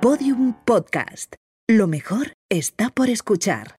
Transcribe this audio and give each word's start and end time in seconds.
Podium 0.00 0.54
Podcast. 0.64 1.34
Lo 1.68 1.86
mejor 1.86 2.32
está 2.48 2.88
por 2.88 3.10
escuchar. 3.10 3.76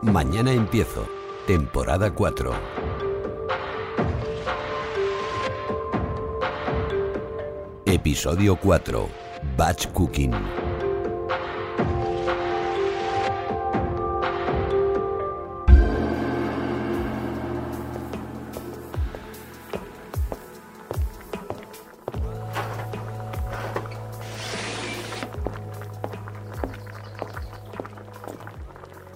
Mañana 0.00 0.52
empiezo. 0.52 1.08
Temporada 1.48 2.14
4. 2.14 2.52
Episodio 7.84 8.54
4. 8.54 9.08
Batch 9.56 9.88
Cooking. 9.88 10.65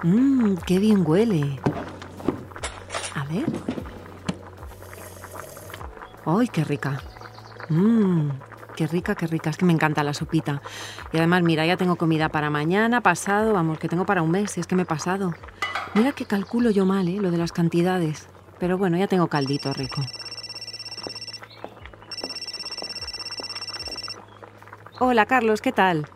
Mmm, 0.02 0.54
qué 0.66 0.78
bien 0.78 1.04
huele. 1.06 1.60
A 3.14 3.24
ver. 3.24 3.44
¡Ay, 6.24 6.48
qué 6.48 6.64
rica! 6.64 7.02
Mmm, 7.68 8.30
qué 8.76 8.86
rica, 8.86 9.14
qué 9.14 9.26
rica. 9.26 9.50
Es 9.50 9.56
que 9.58 9.66
me 9.66 9.72
encanta 9.72 10.02
la 10.02 10.14
sopita. 10.14 10.62
Y 11.12 11.18
además, 11.18 11.42
mira, 11.42 11.66
ya 11.66 11.76
tengo 11.76 11.96
comida 11.96 12.30
para 12.30 12.48
mañana, 12.48 13.02
pasado, 13.02 13.52
vamos, 13.52 13.78
que 13.78 13.88
tengo 13.88 14.06
para 14.06 14.22
un 14.22 14.30
mes, 14.30 14.56
es 14.56 14.66
que 14.66 14.74
me 14.74 14.82
he 14.82 14.86
pasado. 14.86 15.34
Mira 15.94 16.12
que 16.12 16.24
calculo 16.24 16.70
yo 16.70 16.86
mal, 16.86 17.08
¿eh? 17.08 17.20
Lo 17.20 17.30
de 17.30 17.38
las 17.38 17.52
cantidades. 17.52 18.28
Pero 18.58 18.78
bueno, 18.78 18.96
ya 18.96 19.06
tengo 19.06 19.28
caldito 19.28 19.72
rico. 19.74 20.02
Hola, 24.98 25.26
Carlos, 25.26 25.60
¿qué 25.60 25.72
tal? 25.72 26.06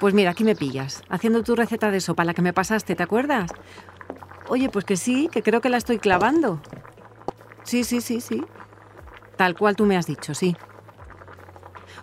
Pues 0.00 0.14
mira, 0.14 0.30
aquí 0.30 0.44
me 0.44 0.56
pillas, 0.56 1.02
haciendo 1.10 1.42
tu 1.42 1.54
receta 1.54 1.90
de 1.90 2.00
sopa, 2.00 2.24
la 2.24 2.32
que 2.32 2.40
me 2.40 2.54
pasaste, 2.54 2.96
¿te 2.96 3.02
acuerdas? 3.02 3.52
Oye, 4.48 4.70
pues 4.70 4.86
que 4.86 4.96
sí, 4.96 5.28
que 5.30 5.42
creo 5.42 5.60
que 5.60 5.68
la 5.68 5.76
estoy 5.76 5.98
clavando. 5.98 6.58
Sí, 7.64 7.84
sí, 7.84 8.00
sí, 8.00 8.22
sí. 8.22 8.46
Tal 9.36 9.56
cual 9.56 9.76
tú 9.76 9.84
me 9.84 9.98
has 9.98 10.06
dicho, 10.06 10.34
sí. 10.34 10.56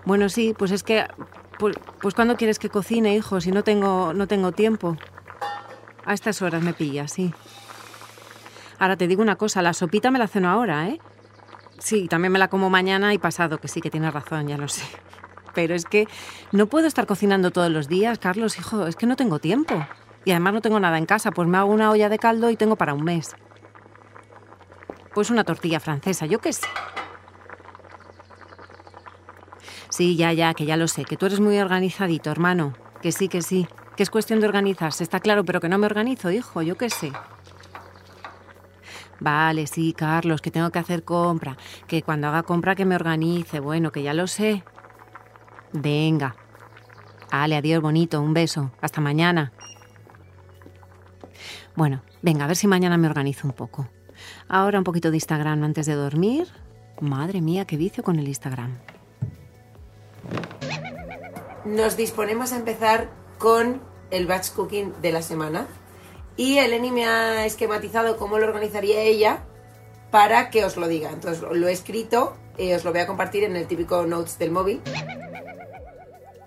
Bueno, 0.05 0.29
sí, 0.29 0.53
pues 0.55 0.69
es 0.69 0.83
que... 0.83 1.07
Pues, 1.57 1.75
pues 1.99 2.13
¿cuándo 2.13 2.37
quieres 2.37 2.59
que 2.59 2.69
cocine, 2.69 3.15
hijo? 3.15 3.41
Si 3.41 3.51
no 3.51 3.63
tengo, 3.63 4.13
no 4.13 4.27
tengo 4.27 4.51
tiempo. 4.51 4.95
A 6.05 6.13
estas 6.13 6.43
horas 6.43 6.61
me 6.61 6.73
pillas, 6.73 7.11
sí. 7.11 7.33
Ahora 8.77 8.95
te 8.95 9.07
digo 9.07 9.23
una 9.23 9.37
cosa, 9.37 9.63
la 9.63 9.73
sopita 9.73 10.11
me 10.11 10.19
la 10.19 10.27
ceno 10.27 10.51
ahora, 10.51 10.87
¿eh? 10.87 11.01
Sí, 11.79 12.07
también 12.07 12.31
me 12.31 12.37
la 12.37 12.47
como 12.47 12.69
mañana 12.69 13.15
y 13.15 13.17
pasado, 13.17 13.57
que 13.57 13.67
sí, 13.67 13.81
que 13.81 13.89
tienes 13.89 14.13
razón, 14.13 14.47
ya 14.47 14.57
lo 14.57 14.67
sé 14.67 14.83
pero 15.57 15.73
es 15.73 15.85
que 15.85 16.07
no 16.51 16.67
puedo 16.67 16.85
estar 16.85 17.07
cocinando 17.07 17.49
todos 17.49 17.71
los 17.71 17.87
días, 17.87 18.19
Carlos, 18.19 18.59
hijo, 18.59 18.85
es 18.85 18.95
que 18.95 19.07
no 19.07 19.15
tengo 19.15 19.39
tiempo. 19.39 19.73
Y 20.23 20.29
además 20.29 20.53
no 20.53 20.61
tengo 20.61 20.79
nada 20.79 20.99
en 20.99 21.07
casa, 21.07 21.31
pues 21.31 21.47
me 21.47 21.57
hago 21.57 21.71
una 21.71 21.89
olla 21.89 22.09
de 22.09 22.19
caldo 22.19 22.51
y 22.51 22.55
tengo 22.55 22.75
para 22.75 22.93
un 22.93 23.03
mes. 23.03 23.35
Pues 25.15 25.31
una 25.31 25.43
tortilla 25.43 25.79
francesa, 25.79 26.27
yo 26.27 26.37
qué 26.37 26.53
sé. 26.53 26.67
Sí, 29.89 30.15
ya, 30.15 30.31
ya, 30.31 30.53
que 30.53 30.67
ya 30.67 30.77
lo 30.77 30.87
sé, 30.87 31.05
que 31.05 31.17
tú 31.17 31.25
eres 31.25 31.39
muy 31.39 31.57
organizadito, 31.57 32.29
hermano. 32.29 32.75
Que 33.01 33.11
sí, 33.11 33.27
que 33.27 33.41
sí, 33.41 33.67
que 33.95 34.03
es 34.03 34.11
cuestión 34.11 34.39
de 34.39 34.45
organizarse, 34.45 35.03
está 35.03 35.19
claro, 35.19 35.43
pero 35.43 35.59
que 35.59 35.69
no 35.69 35.79
me 35.79 35.87
organizo, 35.87 36.29
hijo, 36.29 36.61
yo 36.61 36.77
qué 36.77 36.91
sé. 36.91 37.11
Vale, 39.19 39.65
sí, 39.65 39.93
Carlos, 39.97 40.39
que 40.39 40.51
tengo 40.51 40.69
que 40.69 40.77
hacer 40.77 41.03
compra, 41.03 41.57
que 41.87 42.03
cuando 42.03 42.27
haga 42.27 42.43
compra 42.43 42.75
que 42.75 42.85
me 42.85 42.93
organice, 42.93 43.59
bueno, 43.59 43.91
que 43.91 44.03
ya 44.03 44.13
lo 44.13 44.27
sé, 44.27 44.63
Venga. 45.81 46.35
Ale, 47.29 47.55
adiós, 47.55 47.81
bonito. 47.81 48.21
Un 48.21 48.33
beso. 48.33 48.71
Hasta 48.81 49.01
mañana. 49.01 49.51
Bueno, 51.75 52.01
venga, 52.21 52.45
a 52.45 52.47
ver 52.47 52.55
si 52.55 52.67
mañana 52.67 52.97
me 52.97 53.07
organizo 53.07 53.47
un 53.47 53.53
poco. 53.53 53.87
Ahora 54.47 54.79
un 54.79 54.83
poquito 54.83 55.11
de 55.11 55.17
Instagram 55.17 55.63
antes 55.63 55.85
de 55.85 55.93
dormir. 55.93 56.47
Madre 56.99 57.41
mía, 57.41 57.65
qué 57.65 57.77
vicio 57.77 58.03
con 58.03 58.17
el 58.17 58.27
Instagram. 58.27 58.75
Nos 61.65 61.95
disponemos 61.95 62.53
a 62.53 62.55
empezar 62.55 63.09
con 63.37 63.81
el 64.09 64.25
batch 64.25 64.51
cooking 64.53 64.93
de 65.01 65.11
la 65.11 65.21
semana. 65.21 65.67
Y 66.37 66.57
Eleni 66.57 66.91
me 66.91 67.05
ha 67.05 67.45
esquematizado 67.45 68.17
cómo 68.17 68.39
lo 68.39 68.47
organizaría 68.47 69.01
ella 69.01 69.43
para 70.09 70.49
que 70.49 70.65
os 70.65 70.77
lo 70.77 70.87
diga. 70.87 71.11
Entonces 71.11 71.43
lo 71.43 71.67
he 71.67 71.71
escrito 71.71 72.35
y 72.57 72.73
os 72.73 72.83
lo 72.83 72.91
voy 72.91 73.01
a 73.01 73.07
compartir 73.07 73.43
en 73.43 73.55
el 73.55 73.67
típico 73.67 74.05
notes 74.07 74.39
del 74.39 74.49
móvil. 74.49 74.81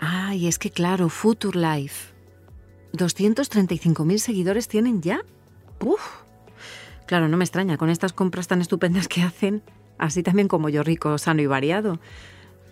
Ah, 0.01 0.35
y 0.35 0.49
es 0.49 0.59
que 0.59 0.71
claro, 0.71 1.09
Future 1.09 1.59
Life. 1.59 2.13
235.000 2.95 4.19
seguidores 4.19 4.67
tienen 4.67 5.03
ya. 5.03 5.21
Uf. 5.85 6.01
Claro, 7.07 7.29
no 7.29 7.37
me 7.37 7.45
extraña, 7.45 7.77
con 7.77 7.91
estas 7.91 8.13
compras 8.13 8.49
tan 8.49 8.61
estupendas 8.61 9.09
que 9.09 9.23
hacen, 9.23 9.63
así 9.99 10.23
también 10.23 10.49
como 10.49 10.69
yo 10.69 10.83
rico, 10.83 11.17
sano 11.19 11.43
y 11.43 11.47
variado. 11.47 12.01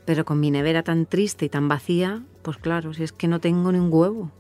Pero 0.05 0.25
con 0.25 0.41
mi 0.41 0.51
nevera 0.51 0.83
tan 0.83 1.07
triste 1.07 1.45
y 1.45 1.49
tan 1.49 1.69
vacía, 1.69 2.23
pues 2.43 2.57
claro, 2.57 2.95
si 2.95 3.03
es 3.03 3.13
que 3.13 3.29
no 3.29 3.41
tengo 3.41 3.73
ni 3.73 3.79
un 3.79 3.93
huevo. 3.93 4.31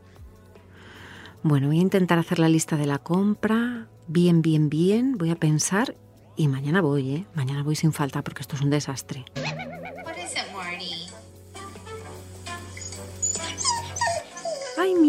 Bueno, 1.43 1.69
voy 1.69 1.78
a 1.78 1.82
intentar 1.82 2.19
hacer 2.19 2.38
la 2.38 2.49
lista 2.49 2.76
de 2.76 2.87
la 2.87 2.99
compra, 2.99 3.87
bien, 4.06 4.41
bien, 4.41 4.70
bien, 4.70 5.19
voy 5.19 5.31
a 5.31 5.37
pensar 5.37 5.94
y 6.37 6.49
mañana 6.49 6.81
voy, 6.81 7.10
¿eh? 7.10 7.26
Mañana 7.34 7.62
voy 7.62 7.76
sin 7.76 7.93
falta 7.93 8.22
porque 8.22 8.43
esto 8.43 8.56
es 8.56 8.62
un 8.62 8.70
desastre. 8.70 9.25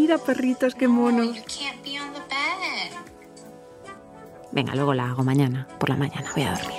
Mira, 0.09 0.24
perritos, 0.25 0.74
qué 0.74 0.88
monos. 0.88 1.38
Venga, 4.52 4.74
luego 4.74 4.94
la 4.96 5.06
hago 5.06 5.24
mañana, 5.24 5.68
por 5.80 5.90
la 5.90 5.96
mañana, 5.96 6.31
voy 6.36 6.44
a 6.44 6.53
dormir. 6.56 6.79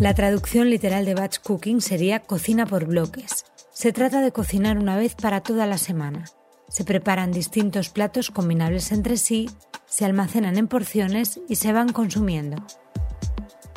La 0.00 0.14
traducción 0.14 0.70
literal 0.70 1.04
de 1.04 1.14
batch 1.14 1.40
cooking 1.40 1.82
sería 1.82 2.20
cocina 2.20 2.64
por 2.64 2.86
bloques. 2.86 3.44
Se 3.70 3.92
trata 3.92 4.22
de 4.22 4.32
cocinar 4.32 4.78
una 4.78 4.96
vez 4.96 5.14
para 5.14 5.42
toda 5.42 5.66
la 5.66 5.76
semana. 5.76 6.24
Se 6.70 6.84
preparan 6.84 7.32
distintos 7.32 7.90
platos 7.90 8.30
combinables 8.30 8.92
entre 8.92 9.18
sí, 9.18 9.50
se 9.84 10.06
almacenan 10.06 10.56
en 10.56 10.68
porciones 10.68 11.38
y 11.50 11.56
se 11.56 11.74
van 11.74 11.92
consumiendo. 11.92 12.64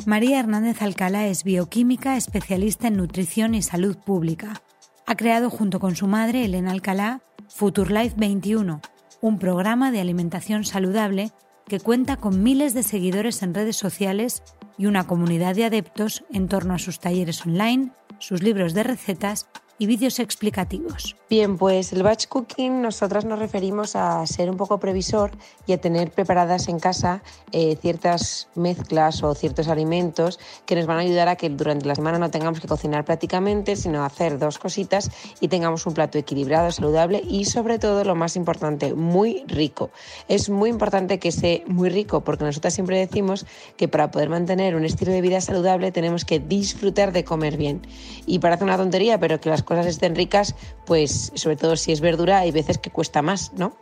María 0.06 0.40
Hernández 0.40 0.80
Alcalá 0.80 1.26
es 1.26 1.44
bioquímica 1.44 2.16
especialista 2.16 2.88
en 2.88 2.96
nutrición 2.96 3.54
y 3.54 3.60
salud 3.60 3.98
pública. 3.98 4.62
Ha 5.04 5.16
creado 5.16 5.50
junto 5.50 5.78
con 5.78 5.94
su 5.94 6.06
madre, 6.06 6.46
Elena 6.46 6.70
Alcalá, 6.70 7.20
Futurelife 7.50 8.16
21, 8.16 8.80
un 9.20 9.38
programa 9.38 9.92
de 9.92 10.00
alimentación 10.00 10.64
saludable 10.64 11.32
que 11.68 11.80
cuenta 11.80 12.16
con 12.16 12.42
miles 12.42 12.72
de 12.72 12.82
seguidores 12.82 13.42
en 13.42 13.52
redes 13.52 13.76
sociales 13.76 14.42
y 14.76 14.86
una 14.86 15.06
comunidad 15.06 15.54
de 15.54 15.64
adeptos 15.64 16.24
en 16.32 16.48
torno 16.48 16.74
a 16.74 16.78
sus 16.78 16.98
talleres 17.00 17.44
online, 17.46 17.90
sus 18.18 18.42
libros 18.42 18.74
de 18.74 18.82
recetas 18.82 19.48
y 19.78 19.86
vídeos 19.86 20.18
explicativos. 20.18 21.16
Bien, 21.28 21.56
pues 21.56 21.92
el 21.92 22.02
batch 22.02 22.28
cooking 22.28 22.82
nosotras 22.82 23.24
nos 23.24 23.38
referimos 23.38 23.96
a 23.96 24.24
ser 24.26 24.48
un 24.50 24.56
poco 24.56 24.78
previsor 24.78 25.32
y 25.66 25.72
a 25.72 25.80
tener 25.80 26.12
preparadas 26.12 26.68
en 26.68 26.78
casa 26.78 27.22
eh, 27.50 27.76
ciertas 27.80 28.48
mezclas 28.54 29.22
o 29.22 29.34
ciertos 29.34 29.68
alimentos 29.68 30.38
que 30.66 30.76
nos 30.76 30.86
van 30.86 30.98
a 30.98 31.00
ayudar 31.00 31.28
a 31.28 31.36
que 31.36 31.50
durante 31.50 31.86
la 31.86 31.94
semana 31.94 32.18
no 32.18 32.30
tengamos 32.30 32.60
que 32.60 32.68
cocinar 32.68 33.04
prácticamente, 33.04 33.74
sino 33.74 34.04
hacer 34.04 34.38
dos 34.38 34.58
cositas 34.58 35.10
y 35.40 35.48
tengamos 35.48 35.86
un 35.86 35.94
plato 35.94 36.18
equilibrado, 36.18 36.70
saludable 36.70 37.22
y 37.26 37.46
sobre 37.46 37.78
todo 37.78 38.04
lo 38.04 38.14
más 38.14 38.36
importante, 38.36 38.94
muy 38.94 39.44
rico. 39.48 39.90
Es 40.28 40.50
muy 40.50 40.70
importante 40.70 41.18
que 41.18 41.32
sea 41.32 41.60
muy 41.66 41.88
rico 41.88 42.22
porque 42.22 42.44
nosotras 42.44 42.74
siempre 42.74 42.98
decimos 42.98 43.44
que 43.76 43.88
para 43.88 44.10
poder 44.10 44.28
mantener 44.28 44.76
un 44.76 44.84
estilo 44.84 45.10
de 45.10 45.20
vida 45.20 45.40
saludable 45.40 45.90
tenemos 45.90 46.24
que 46.24 46.38
disfrutar 46.38 47.12
de 47.12 47.24
comer 47.24 47.56
bien. 47.56 47.82
Y 48.26 48.38
parece 48.38 48.64
una 48.64 48.76
tontería, 48.76 49.18
pero 49.18 49.40
que 49.40 49.50
las 49.50 49.63
cosas 49.64 49.86
estén 49.86 50.14
ricas, 50.14 50.54
pues 50.84 51.32
sobre 51.34 51.56
todo 51.56 51.76
si 51.76 51.92
es 51.92 52.00
verdura, 52.00 52.38
hay 52.38 52.50
veces 52.50 52.78
que 52.78 52.90
cuesta 52.90 53.22
más, 53.22 53.52
¿no? 53.54 53.72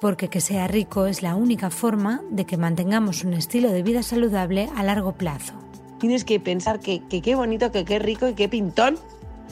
Porque 0.00 0.28
que 0.28 0.40
sea 0.40 0.68
rico 0.68 1.06
es 1.06 1.22
la 1.22 1.34
única 1.34 1.70
forma 1.70 2.22
de 2.30 2.44
que 2.44 2.56
mantengamos 2.56 3.24
un 3.24 3.34
estilo 3.34 3.70
de 3.72 3.82
vida 3.82 4.02
saludable 4.02 4.68
a 4.76 4.82
largo 4.84 5.12
plazo. 5.12 5.54
Tienes 5.98 6.24
que 6.24 6.38
pensar 6.38 6.78
que, 6.78 7.02
qué 7.08 7.34
bonito, 7.34 7.72
que 7.72 7.84
qué 7.84 7.98
rico 7.98 8.28
y 8.28 8.34
qué 8.34 8.48
pintón 8.48 8.96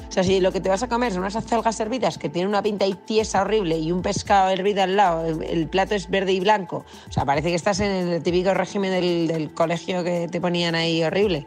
O 0.08 0.12
sea, 0.12 0.22
si 0.22 0.40
lo 0.40 0.52
que 0.52 0.60
te 0.60 0.68
vas 0.68 0.84
a 0.84 0.88
comer 0.88 1.10
son 1.10 1.22
unas 1.22 1.34
acelgas 1.34 1.80
hervidas 1.80 2.18
que 2.18 2.28
tienen 2.28 2.48
una 2.48 2.62
pinta 2.62 2.86
y 2.86 2.94
tiesa 2.94 3.42
horrible 3.42 3.78
y 3.78 3.90
un 3.90 4.02
pescado 4.02 4.50
hervido 4.50 4.84
al 4.84 4.96
lado, 4.96 5.26
el, 5.26 5.68
plato 5.68 5.96
es 5.96 6.08
verde 6.08 6.32
y 6.32 6.38
blanco, 6.38 6.84
o 7.08 7.12
sea, 7.12 7.24
parece 7.24 7.48
que 7.48 7.56
estás 7.56 7.80
en 7.80 7.90
el 7.90 8.22
típico 8.22 8.54
régimen 8.54 8.92
del, 8.92 9.26
del 9.26 9.52
colegio 9.52 10.04
que 10.04 10.28
te 10.28 10.40
ponían 10.40 10.76
ahí 10.76 11.02
horrible. 11.02 11.44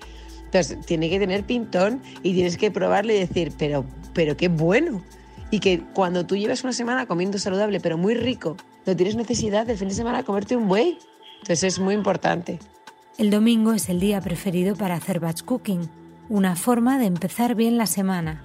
Entonces, 0.50 0.84
tiene 0.84 1.12
que 1.12 1.20
tener 1.20 1.44
pintón 1.44 2.02
y 2.24 2.34
tienes 2.34 2.58
que 2.58 2.72
probarlo 2.72 3.14
y 3.14 3.20
decir, 3.20 3.54
pero, 3.56 3.86
pero 4.14 4.36
qué 4.36 4.48
bueno. 4.48 5.04
Y 5.52 5.60
que 5.60 5.82
cuando 5.94 6.26
tú 6.26 6.36
llevas 6.36 6.64
una 6.64 6.74
semana 6.74 7.06
comiendo 7.06 7.38
saludable, 7.38 7.80
pero 7.80 8.00
muy 8.00 8.16
rico, 8.16 8.58
no 8.88 8.96
tienes 8.96 9.16
necesidad 9.16 9.68
del 9.68 9.78
fin 9.78 9.90
de 9.90 9.94
semana 9.94 10.24
comerte 10.24 10.56
un 10.56 10.68
buey. 10.68 10.98
Entonces 11.42 11.64
es 11.64 11.80
muy 11.80 11.94
importante. 11.94 12.58
El 13.20 13.30
domingo 13.30 13.74
es 13.74 13.90
el 13.90 14.00
día 14.00 14.22
preferido 14.22 14.76
para 14.76 14.96
hacer 14.96 15.20
batch 15.20 15.44
cooking, 15.44 15.88
una 16.30 16.56
forma 16.56 16.98
de 16.98 17.06
empezar 17.06 17.54
bien 17.54 17.78
la 17.78 17.86
semana. 17.86 18.42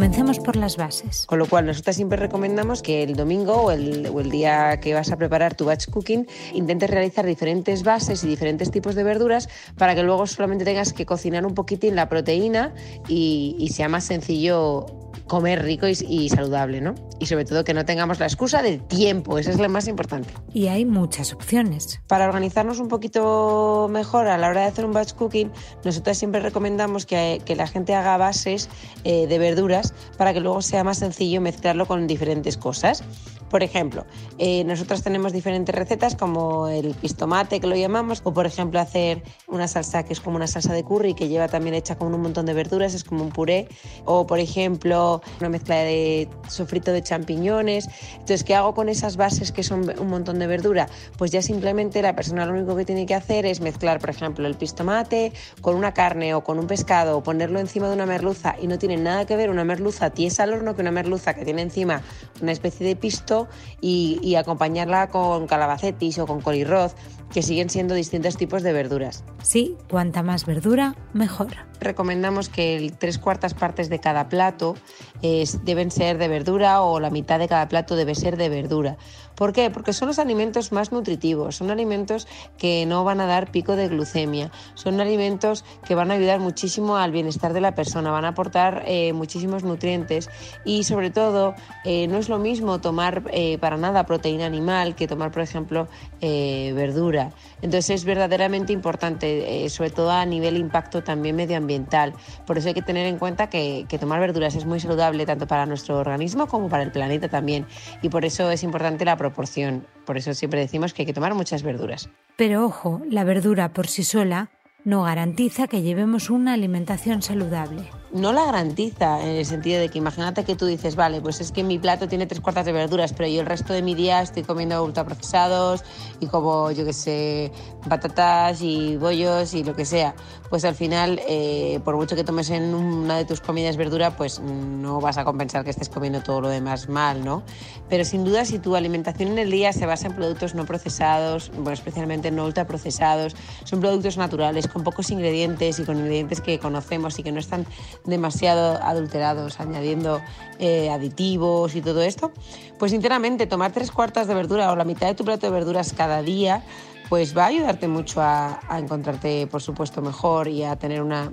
Comencemos 0.00 0.38
por 0.38 0.56
las 0.56 0.78
bases. 0.78 1.26
Con 1.26 1.38
lo 1.38 1.44
cual, 1.44 1.66
nosotros 1.66 1.94
siempre 1.94 2.16
recomendamos 2.16 2.80
que 2.80 3.02
el 3.02 3.16
domingo 3.16 3.64
o 3.64 3.70
el, 3.70 4.06
o 4.06 4.20
el, 4.20 4.30
día 4.30 4.80
que 4.80 4.94
vas 4.94 5.12
a 5.12 5.18
preparar 5.18 5.54
tu 5.54 5.66
batch 5.66 5.90
cooking 5.90 6.26
intentes 6.54 6.88
realizar 6.88 7.26
diferentes 7.26 7.82
bases 7.82 8.24
y 8.24 8.26
diferentes 8.26 8.70
tipos 8.70 8.94
de 8.94 9.04
verduras 9.04 9.50
para 9.76 9.94
que 9.94 10.02
luego 10.02 10.26
solamente 10.26 10.64
tengas 10.64 10.94
que 10.94 11.04
cocinar 11.04 11.44
un 11.44 11.52
poquitín 11.52 11.96
la 11.96 12.08
proteína 12.08 12.72
y, 13.08 13.56
y 13.58 13.68
sea 13.68 13.90
más 13.90 14.04
sencillo 14.04 14.86
comer 15.26 15.62
rico 15.62 15.86
y, 15.86 15.96
y, 16.08 16.28
saludable, 16.28 16.80
¿no? 16.80 16.94
Y 17.18 17.26
sobre 17.26 17.44
todo 17.44 17.64
que 17.64 17.74
no 17.74 17.84
tengamos 17.84 18.18
la 18.18 18.26
excusa 18.26 18.62
del 18.62 18.82
tiempo, 18.82 19.38
eso 19.38 19.50
es 19.50 19.58
lo 19.58 19.68
más 19.68 19.88
importante. 19.88 20.32
Y 20.52 20.68
hay 20.68 20.84
muchas 20.84 21.32
opciones. 21.32 22.00
Para 22.06 22.26
organizarnos 22.26 22.80
un 22.80 22.88
poquito 22.88 23.88
mejor 23.90 24.26
a 24.26 24.38
la 24.38 24.48
hora 24.48 24.62
de 24.62 24.66
hacer 24.68 24.84
un 24.84 24.92
batch 24.92 25.14
cooking, 25.14 25.52
nosotros 25.84 26.16
siempre 26.16 26.40
recomendamos 26.40 27.06
que, 27.06 27.40
que 27.44 27.56
la 27.56 27.66
gente 27.66 27.94
haga 27.94 28.16
bases 28.16 28.68
eh, 29.04 29.26
de 29.26 29.38
verduras 29.38 29.94
para 30.16 30.32
que 30.32 30.40
luego 30.40 30.62
sea 30.62 30.84
más 30.84 30.98
sencillo 30.98 31.40
mezclarlo 31.40 31.86
con 31.86 32.06
diferentes 32.06 32.56
cosas. 32.56 33.04
Por 33.50 33.64
ejemplo, 33.64 34.06
eh, 34.38 34.62
nosotros 34.64 35.02
tenemos 35.02 35.32
diferentes 35.32 35.74
recetas 35.74 36.14
como 36.14 36.68
el 36.68 36.94
pistomate 36.94 37.60
que 37.60 37.66
lo 37.66 37.74
llamamos, 37.74 38.20
o 38.24 38.32
por 38.32 38.46
ejemplo 38.46 38.78
hacer 38.78 39.24
una 39.48 39.66
salsa 39.66 40.04
que 40.04 40.12
es 40.12 40.20
como 40.20 40.36
una 40.36 40.46
salsa 40.46 40.72
de 40.72 40.84
curry 40.84 41.14
que 41.14 41.28
lleva 41.28 41.48
también 41.48 41.74
hecha 41.74 41.98
con 41.98 42.14
un 42.14 42.22
montón 42.22 42.46
de 42.46 42.54
verduras, 42.54 42.94
es 42.94 43.02
como 43.02 43.24
un 43.24 43.30
puré, 43.30 43.68
o 44.04 44.26
por 44.26 44.38
ejemplo 44.38 45.20
una 45.40 45.48
mezcla 45.48 45.76
de 45.76 46.28
sofrito 46.48 46.92
de 46.92 47.02
champiñones. 47.02 47.88
Entonces, 48.12 48.44
¿qué 48.44 48.54
hago 48.54 48.72
con 48.72 48.88
esas 48.88 49.16
bases 49.16 49.50
que 49.50 49.64
son 49.64 49.90
un 49.98 50.08
montón 50.08 50.38
de 50.38 50.46
verdura? 50.46 50.88
Pues 51.18 51.32
ya 51.32 51.42
simplemente 51.42 52.02
la 52.02 52.14
persona 52.14 52.46
lo 52.46 52.52
único 52.52 52.76
que 52.76 52.84
tiene 52.84 53.04
que 53.04 53.14
hacer 53.14 53.46
es 53.46 53.60
mezclar, 53.60 53.98
por 53.98 54.10
ejemplo, 54.10 54.46
el 54.46 54.54
pistomate 54.54 55.32
con 55.60 55.74
una 55.74 55.92
carne 55.92 56.34
o 56.34 56.44
con 56.44 56.60
un 56.60 56.68
pescado 56.68 57.18
o 57.18 57.22
ponerlo 57.24 57.58
encima 57.58 57.88
de 57.88 57.94
una 57.94 58.06
merluza 58.06 58.54
y 58.62 58.68
no 58.68 58.78
tiene 58.78 58.96
nada 58.96 59.26
que 59.26 59.34
ver 59.34 59.50
una 59.50 59.64
merluza 59.64 60.10
tiesa 60.10 60.44
al 60.44 60.52
horno 60.52 60.76
que 60.76 60.82
una 60.82 60.92
merluza 60.92 61.34
que 61.34 61.44
tiene 61.44 61.62
encima 61.62 62.02
una 62.40 62.52
especie 62.52 62.86
de 62.86 62.94
pisto 62.94 63.39
y, 63.80 64.18
y 64.22 64.34
acompañarla 64.36 65.08
con 65.08 65.46
calabacetis 65.46 66.18
o 66.18 66.26
con 66.26 66.40
colirroz, 66.40 66.94
que 67.32 67.42
siguen 67.42 67.70
siendo 67.70 67.94
distintos 67.94 68.36
tipos 68.36 68.62
de 68.62 68.72
verduras. 68.72 69.24
Sí, 69.42 69.76
cuanta 69.88 70.22
más 70.22 70.46
verdura, 70.46 70.96
mejor. 71.12 71.48
Recomendamos 71.80 72.48
que 72.48 72.76
el 72.76 72.92
tres 72.92 73.18
cuartas 73.18 73.54
partes 73.54 73.88
de 73.88 74.00
cada 74.00 74.28
plato 74.28 74.74
es, 75.22 75.64
deben 75.64 75.90
ser 75.90 76.18
de 76.18 76.28
verdura 76.28 76.82
o 76.82 77.00
la 77.00 77.10
mitad 77.10 77.38
de 77.38 77.48
cada 77.48 77.68
plato 77.68 77.96
debe 77.96 78.14
ser 78.14 78.36
de 78.36 78.48
verdura. 78.48 78.98
¿Por 79.34 79.54
qué? 79.54 79.70
Porque 79.70 79.94
son 79.94 80.08
los 80.08 80.18
alimentos 80.18 80.72
más 80.72 80.92
nutritivos, 80.92 81.56
son 81.56 81.70
alimentos 81.70 82.28
que 82.58 82.84
no 82.84 83.04
van 83.04 83.20
a 83.20 83.26
dar 83.26 83.50
pico 83.50 83.74
de 83.76 83.88
glucemia, 83.88 84.50
son 84.74 85.00
alimentos 85.00 85.64
que 85.86 85.94
van 85.94 86.10
a 86.10 86.14
ayudar 86.14 86.40
muchísimo 86.40 86.98
al 86.98 87.12
bienestar 87.12 87.54
de 87.54 87.62
la 87.62 87.74
persona, 87.74 88.10
van 88.10 88.26
a 88.26 88.28
aportar 88.28 88.82
eh, 88.86 89.14
muchísimos 89.14 89.64
nutrientes 89.64 90.28
y 90.66 90.84
sobre 90.84 91.10
todo 91.10 91.54
eh, 91.84 92.06
no 92.08 92.18
es 92.18 92.28
lo 92.28 92.38
mismo 92.38 92.82
tomar 92.82 93.29
eh, 93.32 93.58
para 93.58 93.76
nada 93.76 94.04
proteína 94.04 94.46
animal 94.46 94.94
que 94.94 95.06
tomar, 95.06 95.30
por 95.30 95.42
ejemplo, 95.42 95.88
eh, 96.20 96.72
verdura. 96.74 97.30
Entonces 97.62 97.90
es 97.90 98.04
verdaderamente 98.04 98.72
importante, 98.72 99.68
sobre 99.68 99.90
todo 99.90 100.10
a 100.10 100.24
nivel 100.24 100.56
impacto 100.56 101.02
también 101.02 101.36
medioambiental. 101.36 102.14
Por 102.46 102.58
eso 102.58 102.68
hay 102.68 102.74
que 102.74 102.82
tener 102.82 103.06
en 103.06 103.18
cuenta 103.18 103.48
que, 103.48 103.86
que 103.88 103.98
tomar 103.98 104.20
verduras 104.20 104.54
es 104.54 104.64
muy 104.64 104.80
saludable 104.80 105.26
tanto 105.26 105.46
para 105.46 105.66
nuestro 105.66 105.98
organismo 105.98 106.46
como 106.46 106.68
para 106.68 106.82
el 106.82 106.92
planeta 106.92 107.28
también. 107.28 107.66
Y 108.02 108.08
por 108.08 108.24
eso 108.24 108.50
es 108.50 108.62
importante 108.62 109.04
la 109.04 109.16
proporción. 109.16 109.86
Por 110.06 110.16
eso 110.16 110.34
siempre 110.34 110.60
decimos 110.60 110.94
que 110.94 111.02
hay 111.02 111.06
que 111.06 111.12
tomar 111.12 111.34
muchas 111.34 111.62
verduras. 111.62 112.08
Pero 112.36 112.64
ojo, 112.64 113.02
la 113.08 113.24
verdura 113.24 113.72
por 113.72 113.86
sí 113.86 114.02
sola 114.04 114.50
no 114.84 115.02
garantiza 115.02 115.66
que 115.66 115.82
llevemos 115.82 116.30
una 116.30 116.54
alimentación 116.54 117.22
saludable. 117.22 117.90
No 118.12 118.32
la 118.32 118.44
garantiza 118.44 119.22
en 119.22 119.36
el 119.36 119.46
sentido 119.46 119.80
de 119.80 119.88
que 119.88 119.98
imagínate 119.98 120.44
que 120.44 120.56
tú 120.56 120.66
dices, 120.66 120.96
vale, 120.96 121.20
pues 121.20 121.40
es 121.40 121.52
que 121.52 121.62
mi 121.62 121.78
plato 121.78 122.08
tiene 122.08 122.26
tres 122.26 122.40
cuartas 122.40 122.66
de 122.66 122.72
verduras, 122.72 123.12
pero 123.12 123.28
yo 123.28 123.40
el 123.40 123.46
resto 123.46 123.72
de 123.72 123.82
mi 123.82 123.94
día 123.94 124.20
estoy 124.20 124.42
comiendo 124.42 124.82
ultraprocesados 124.82 125.84
y 126.18 126.26
como, 126.26 126.72
yo 126.72 126.84
que 126.84 126.92
sé, 126.92 127.52
patatas 127.88 128.62
y 128.62 128.96
bollos 128.96 129.54
y 129.54 129.62
lo 129.62 129.76
que 129.76 129.84
sea. 129.84 130.14
Pues 130.48 130.64
al 130.64 130.74
final, 130.74 131.20
eh, 131.28 131.80
por 131.84 131.96
mucho 131.96 132.16
que 132.16 132.24
tomes 132.24 132.50
en 132.50 132.74
una 132.74 133.16
de 133.16 133.24
tus 133.24 133.40
comidas 133.40 133.76
verdura, 133.76 134.16
pues 134.16 134.40
no 134.40 135.00
vas 135.00 135.16
a 135.18 135.24
compensar 135.24 135.62
que 135.62 135.70
estés 135.70 135.88
comiendo 135.88 136.20
todo 136.20 136.40
lo 136.40 136.48
demás 136.48 136.88
mal, 136.88 137.24
¿no? 137.24 137.44
Pero 137.90 138.04
sin 138.04 138.24
duda, 138.24 138.44
si 138.44 138.60
tu 138.60 138.76
alimentación 138.76 139.32
en 139.32 139.38
el 139.38 139.50
día 139.50 139.72
se 139.72 139.84
basa 139.84 140.06
en 140.06 140.14
productos 140.14 140.54
no 140.54 140.64
procesados, 140.64 141.50
bueno, 141.54 141.72
especialmente 141.72 142.30
no 142.30 142.44
ultraprocesados, 142.44 143.34
son 143.64 143.80
productos 143.80 144.16
naturales, 144.16 144.68
con 144.68 144.84
pocos 144.84 145.10
ingredientes 145.10 145.80
y 145.80 145.84
con 145.84 145.98
ingredientes 145.98 146.40
que 146.40 146.60
conocemos 146.60 147.18
y 147.18 147.24
que 147.24 147.32
no 147.32 147.40
están 147.40 147.66
demasiado 148.04 148.80
adulterados, 148.80 149.58
añadiendo 149.58 150.20
eh, 150.60 150.88
aditivos 150.88 151.74
y 151.74 151.82
todo 151.82 152.02
esto, 152.02 152.30
pues 152.78 152.92
sinceramente 152.92 153.48
tomar 153.48 153.72
tres 153.72 153.90
cuartas 153.90 154.28
de 154.28 154.34
verdura 154.34 154.70
o 154.70 154.76
la 154.76 154.84
mitad 154.84 155.08
de 155.08 155.14
tu 155.14 155.24
plato 155.24 155.48
de 155.48 155.52
verduras 155.52 155.92
cada 155.92 156.22
día, 156.22 156.62
pues 157.08 157.36
va 157.36 157.44
a 157.44 157.46
ayudarte 157.48 157.88
mucho 157.88 158.22
a, 158.22 158.60
a 158.68 158.78
encontrarte, 158.78 159.48
por 159.48 159.62
supuesto, 159.62 160.00
mejor 160.00 160.46
y 160.46 160.62
a 160.62 160.76
tener 160.76 161.02
una, 161.02 161.32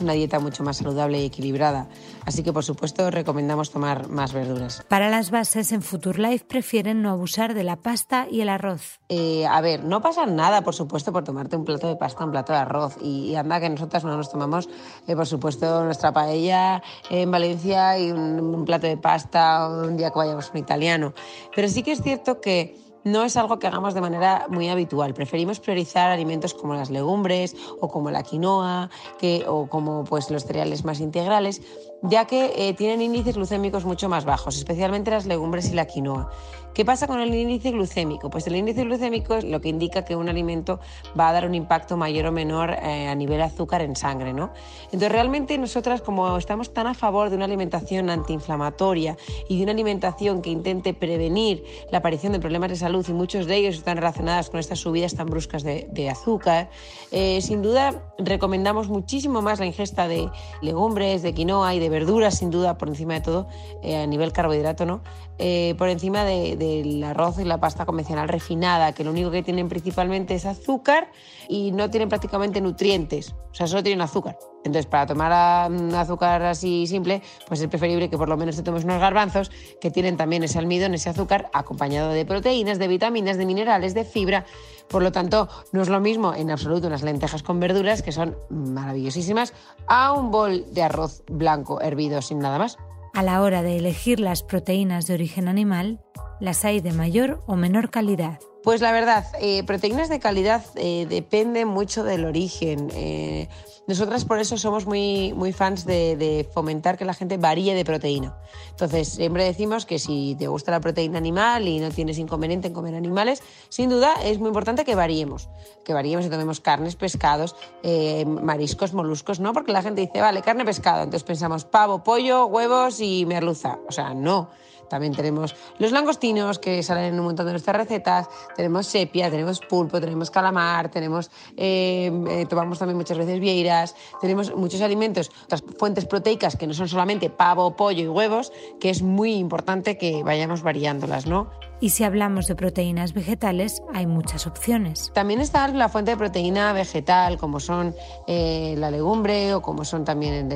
una 0.00 0.12
dieta 0.12 0.38
mucho 0.38 0.62
más 0.62 0.78
saludable 0.78 1.20
y 1.20 1.26
equilibrada. 1.26 1.88
Así 2.24 2.42
que, 2.42 2.52
por 2.52 2.64
supuesto, 2.64 3.10
recomendamos 3.10 3.70
tomar 3.70 4.08
más 4.08 4.32
verduras. 4.32 4.84
Para 4.88 5.08
las 5.10 5.30
bases, 5.30 5.72
en 5.72 5.82
Futurelife 5.82 6.44
prefieren 6.44 7.02
no 7.02 7.10
abusar 7.10 7.54
de 7.54 7.64
la 7.64 7.76
pasta 7.76 8.26
y 8.30 8.40
el 8.40 8.48
arroz. 8.48 9.00
Eh, 9.08 9.46
a 9.46 9.60
ver, 9.60 9.84
no 9.84 10.02
pasa 10.02 10.26
nada, 10.26 10.62
por 10.62 10.74
supuesto, 10.74 11.12
por 11.12 11.24
tomarte 11.24 11.56
un 11.56 11.64
plato 11.64 11.88
de 11.88 11.96
pasta, 11.96 12.24
un 12.24 12.32
plato 12.32 12.52
de 12.52 12.58
arroz. 12.58 12.96
Y, 13.00 13.30
y 13.30 13.36
anda 13.36 13.60
que 13.60 13.68
nosotras 13.68 14.04
no 14.04 14.16
nos 14.16 14.30
tomamos, 14.30 14.68
eh, 15.06 15.14
por 15.14 15.26
supuesto, 15.26 15.84
nuestra 15.84 16.12
paella 16.12 16.82
en 17.10 17.30
Valencia 17.30 17.98
y 17.98 18.10
un, 18.10 18.40
un 18.40 18.64
plato 18.64 18.86
de 18.86 18.96
pasta 18.96 19.68
un 19.68 19.96
día 19.96 20.10
que 20.10 20.18
vayamos 20.18 20.48
a 20.48 20.50
un 20.52 20.58
italiano. 20.58 21.14
Pero 21.54 21.68
sí 21.68 21.82
que 21.82 21.92
es 21.92 22.02
cierto 22.02 22.40
que 22.40 22.85
no 23.06 23.22
es 23.22 23.36
algo 23.36 23.60
que 23.60 23.68
hagamos 23.68 23.94
de 23.94 24.00
manera 24.00 24.46
muy 24.48 24.68
habitual. 24.68 25.14
Preferimos 25.14 25.60
priorizar 25.60 26.10
alimentos 26.10 26.52
como 26.54 26.74
las 26.74 26.90
legumbres 26.90 27.54
o 27.80 27.88
como 27.88 28.10
la 28.10 28.24
quinoa 28.24 28.90
que, 29.20 29.44
o 29.46 29.68
como 29.68 30.02
pues, 30.02 30.28
los 30.28 30.44
cereales 30.44 30.84
más 30.84 30.98
integrales, 30.98 31.62
ya 32.02 32.26
que 32.26 32.52
eh, 32.56 32.74
tienen 32.74 33.02
índices 33.02 33.36
glucémicos 33.36 33.84
mucho 33.84 34.08
más 34.08 34.24
bajos, 34.24 34.56
especialmente 34.56 35.10
las 35.10 35.26
legumbres 35.26 35.70
y 35.70 35.74
la 35.74 35.86
quinoa. 35.86 36.30
¿Qué 36.76 36.84
pasa 36.84 37.06
con 37.06 37.20
el 37.20 37.34
índice 37.34 37.70
glucémico? 37.70 38.28
Pues 38.28 38.46
el 38.48 38.54
índice 38.54 38.84
glucémico 38.84 39.34
es 39.34 39.44
lo 39.44 39.62
que 39.62 39.70
indica 39.70 40.04
que 40.04 40.14
un 40.14 40.28
alimento 40.28 40.78
va 41.18 41.30
a 41.30 41.32
dar 41.32 41.46
un 41.46 41.54
impacto 41.54 41.96
mayor 41.96 42.26
o 42.26 42.32
menor 42.32 42.72
eh, 42.82 43.08
a 43.08 43.14
nivel 43.14 43.40
azúcar 43.40 43.80
en 43.80 43.96
sangre, 43.96 44.34
¿no? 44.34 44.52
Entonces 44.84 45.10
realmente 45.10 45.56
nosotras 45.56 46.02
como 46.02 46.36
estamos 46.36 46.74
tan 46.74 46.86
a 46.86 46.92
favor 46.92 47.30
de 47.30 47.36
una 47.36 47.46
alimentación 47.46 48.10
antiinflamatoria 48.10 49.16
y 49.48 49.56
de 49.56 49.62
una 49.62 49.72
alimentación 49.72 50.42
que 50.42 50.50
intente 50.50 50.92
prevenir 50.92 51.64
la 51.90 51.98
aparición 51.98 52.34
de 52.34 52.40
problemas 52.40 52.68
de 52.68 52.76
salud 52.76 53.06
y 53.08 53.12
muchos 53.14 53.46
de 53.46 53.56
ellos 53.56 53.76
están 53.76 53.96
relacionados 53.96 54.50
con 54.50 54.60
estas 54.60 54.78
subidas 54.78 55.14
tan 55.14 55.28
bruscas 55.28 55.62
de, 55.62 55.88
de 55.90 56.10
azúcar, 56.10 56.68
eh, 57.10 57.40
sin 57.40 57.62
duda 57.62 58.12
recomendamos 58.18 58.88
muchísimo 58.88 59.40
más 59.40 59.60
la 59.60 59.64
ingesta 59.66 60.08
de 60.08 60.28
legumbres, 60.60 61.22
de 61.22 61.32
quinoa 61.32 61.74
y 61.74 61.78
de 61.78 61.85
verduras, 61.88 62.38
sin 62.38 62.50
duda, 62.50 62.78
por 62.78 62.88
encima 62.88 63.14
de 63.14 63.20
todo, 63.20 63.48
eh, 63.82 63.96
a 63.96 64.06
nivel 64.06 64.32
carbohidrato, 64.32 64.86
¿no? 64.86 65.00
Eh, 65.38 65.74
por 65.76 65.90
encima 65.90 66.24
de, 66.24 66.56
del 66.56 67.04
arroz 67.04 67.38
y 67.38 67.44
la 67.44 67.60
pasta 67.60 67.84
convencional 67.84 68.28
refinada, 68.28 68.92
que 68.92 69.04
lo 69.04 69.10
único 69.10 69.30
que 69.30 69.42
tienen 69.42 69.68
principalmente 69.68 70.34
es 70.34 70.46
azúcar 70.46 71.10
y 71.46 71.72
no 71.72 71.90
tienen 71.90 72.08
prácticamente 72.08 72.62
nutrientes, 72.62 73.34
o 73.50 73.54
sea, 73.54 73.66
solo 73.66 73.82
tienen 73.82 74.00
azúcar. 74.00 74.38
Entonces, 74.64 74.86
para 74.86 75.06
tomar 75.06 75.70
um, 75.70 75.94
azúcar 75.94 76.42
así 76.42 76.86
simple, 76.86 77.22
pues 77.46 77.60
es 77.60 77.68
preferible 77.68 78.08
que 78.08 78.16
por 78.16 78.28
lo 78.28 78.36
menos 78.36 78.56
te 78.56 78.62
tomes 78.62 78.84
unos 78.84 78.98
garbanzos 78.98 79.50
que 79.80 79.90
tienen 79.90 80.16
también 80.16 80.42
ese 80.42 80.58
almidón, 80.58 80.94
ese 80.94 81.10
azúcar, 81.10 81.50
acompañado 81.52 82.10
de 82.10 82.24
proteínas, 82.24 82.78
de 82.78 82.88
vitaminas, 82.88 83.36
de 83.36 83.46
minerales, 83.46 83.94
de 83.94 84.04
fibra. 84.04 84.46
Por 84.88 85.02
lo 85.02 85.12
tanto, 85.12 85.48
no 85.72 85.82
es 85.82 85.88
lo 85.88 86.00
mismo 86.00 86.34
en 86.34 86.50
absoluto 86.50 86.86
unas 86.86 87.02
lentejas 87.02 87.42
con 87.42 87.60
verduras, 87.60 88.02
que 88.02 88.10
son 88.10 88.36
maravillosísimas, 88.48 89.52
a 89.86 90.12
un 90.12 90.30
bol 90.30 90.64
de 90.72 90.82
arroz 90.82 91.22
blanco 91.28 91.80
hervido 91.80 92.22
sin 92.22 92.38
nada 92.38 92.58
más. 92.58 92.78
A 93.16 93.22
la 93.22 93.40
hora 93.40 93.62
de 93.62 93.78
elegir 93.78 94.20
las 94.20 94.42
proteínas 94.42 95.06
de 95.06 95.14
origen 95.14 95.48
animal, 95.48 96.02
las 96.38 96.66
hay 96.66 96.82
de 96.82 96.92
mayor 96.92 97.42
o 97.46 97.56
menor 97.56 97.88
calidad. 97.88 98.40
Pues 98.66 98.80
la 98.80 98.90
verdad, 98.90 99.24
eh, 99.40 99.62
proteínas 99.62 100.08
de 100.08 100.18
calidad 100.18 100.60
eh, 100.74 101.06
depende 101.08 101.64
mucho 101.64 102.02
del 102.02 102.24
origen. 102.24 102.90
Eh, 102.94 103.48
nosotras 103.86 104.24
por 104.24 104.40
eso 104.40 104.58
somos 104.58 104.86
muy, 104.86 105.32
muy 105.34 105.52
fans 105.52 105.84
de, 105.84 106.48
fomentar 106.52 106.98
que 106.98 107.04
la 107.04 107.14
gente 107.14 107.36
varíe 107.36 107.76
de 107.76 107.84
proteína. 107.84 108.36
Entonces, 108.70 109.06
siempre 109.06 109.44
decimos 109.44 109.86
que 109.86 110.00
si 110.00 110.34
te 110.36 110.48
gusta 110.48 110.72
la 110.72 110.80
proteína 110.80 111.16
animal 111.16 111.68
y 111.68 111.78
no 111.78 111.90
tienes 111.90 112.18
inconveniente 112.18 112.66
en 112.66 112.74
comer 112.74 112.96
animales, 112.96 113.40
sin 113.68 113.88
duda 113.88 114.14
es 114.24 114.40
muy 114.40 114.48
importante 114.48 114.84
que 114.84 114.96
variemos. 114.96 115.48
Que 115.84 115.94
variemos 115.94 116.26
y 116.26 116.28
tomemos 116.28 116.58
carnes, 116.58 116.96
pescados, 116.96 117.54
eh, 117.84 118.24
mariscos, 118.26 118.94
moluscos, 118.94 119.38
¿no? 119.38 119.52
Porque 119.52 119.70
la 119.70 119.82
gente 119.82 120.00
dice, 120.00 120.20
vale, 120.20 120.42
carne, 120.42 120.64
pescado. 120.64 121.04
Entonces 121.04 121.22
pensamos 121.22 121.64
pavo, 121.64 122.02
pollo, 122.02 122.46
huevos 122.46 122.98
y 122.98 123.26
merluza. 123.26 123.78
O 123.88 123.92
sea, 123.92 124.12
no. 124.12 124.50
También 124.88 125.14
tenemos 125.14 125.54
los 125.78 125.92
langostinos 125.92 126.58
que 126.58 126.82
salen 126.82 127.14
en 127.14 127.20
un 127.20 127.26
montón 127.26 127.46
de 127.46 127.52
nuestras 127.52 127.76
recetas, 127.76 128.28
tenemos 128.54 128.86
sepia, 128.86 129.30
tenemos 129.30 129.60
pulpo, 129.60 130.00
tenemos 130.00 130.30
calamar, 130.30 130.90
tenemos, 130.90 131.30
eh, 131.56 132.10
eh, 132.28 132.46
tomamos 132.46 132.78
también 132.78 132.96
muchas 132.96 133.18
veces 133.18 133.40
vieiras, 133.40 133.94
tenemos 134.20 134.54
muchos 134.54 134.80
alimentos, 134.80 135.30
otras 135.44 135.62
fuentes 135.78 136.06
proteicas 136.06 136.56
que 136.56 136.66
no 136.66 136.74
son 136.74 136.88
solamente 136.88 137.30
pavo, 137.30 137.76
pollo 137.76 138.04
y 138.04 138.08
huevos, 138.08 138.52
que 138.80 138.90
es 138.90 139.02
muy 139.02 139.34
importante 139.34 139.98
que 139.98 140.22
vayamos 140.22 140.62
variándolas, 140.62 141.26
¿no? 141.26 141.50
Y 141.78 141.90
si 141.90 142.04
hablamos 142.04 142.46
de 142.46 142.54
proteínas 142.54 143.12
vegetales, 143.12 143.82
hay 143.92 144.06
muchas 144.06 144.46
opciones. 144.46 145.10
También 145.12 145.42
está 145.42 145.68
la 145.68 145.90
fuente 145.90 146.12
de 146.12 146.16
proteína 146.16 146.72
vegetal, 146.72 147.36
como 147.36 147.60
son 147.60 147.94
eh, 148.26 148.74
la 148.78 148.90
legumbre 148.90 149.52
o 149.52 149.60
como 149.60 149.84
son 149.84 150.04
también 150.04 150.48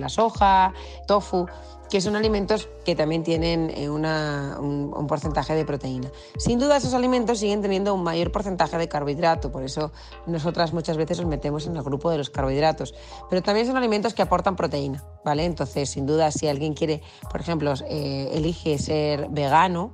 la 0.00 0.08
soja, 0.08 0.72
tofu 1.06 1.46
que 1.90 2.00
son 2.00 2.16
alimentos 2.16 2.68
que 2.84 2.94
también 2.94 3.22
tienen 3.22 3.70
eh, 3.70 3.88
un, 3.88 5.06
porcentaje 5.06 5.54
de 5.54 5.64
proteína. 5.64 6.10
Sin 6.38 6.58
duda 6.58 6.76
esos 6.76 6.94
alimentos 6.94 7.38
siguen 7.38 7.62
teniendo 7.62 7.94
un 7.94 8.02
mayor 8.02 8.32
porcentaje 8.32 8.76
de 8.78 8.88
carbohidrato, 8.88 9.52
por 9.52 9.62
eso 9.62 9.92
nosotras 10.26 10.72
muchas 10.72 10.96
veces 10.96 11.20
nos 11.20 11.28
metemos 11.28 11.66
en 11.66 11.76
el 11.76 11.82
grupo 11.82 12.10
de 12.10 12.18
los 12.18 12.30
carbohidratos, 12.30 12.94
pero 13.28 13.42
también 13.42 13.66
son 13.66 13.76
alimentos 13.76 14.14
que 14.14 14.22
aportan 14.22 14.56
proteína, 14.56 15.04
¿vale? 15.24 15.44
Entonces, 15.44 15.90
sin 15.90 16.06
duda, 16.06 16.30
si 16.30 16.48
alguien 16.48 16.74
quiere, 16.74 17.02
por 17.30 17.40
ejemplo, 17.40 17.74
eh, 17.88 18.30
elige 18.32 18.78
ser 18.78 19.28
vegano 19.30 19.92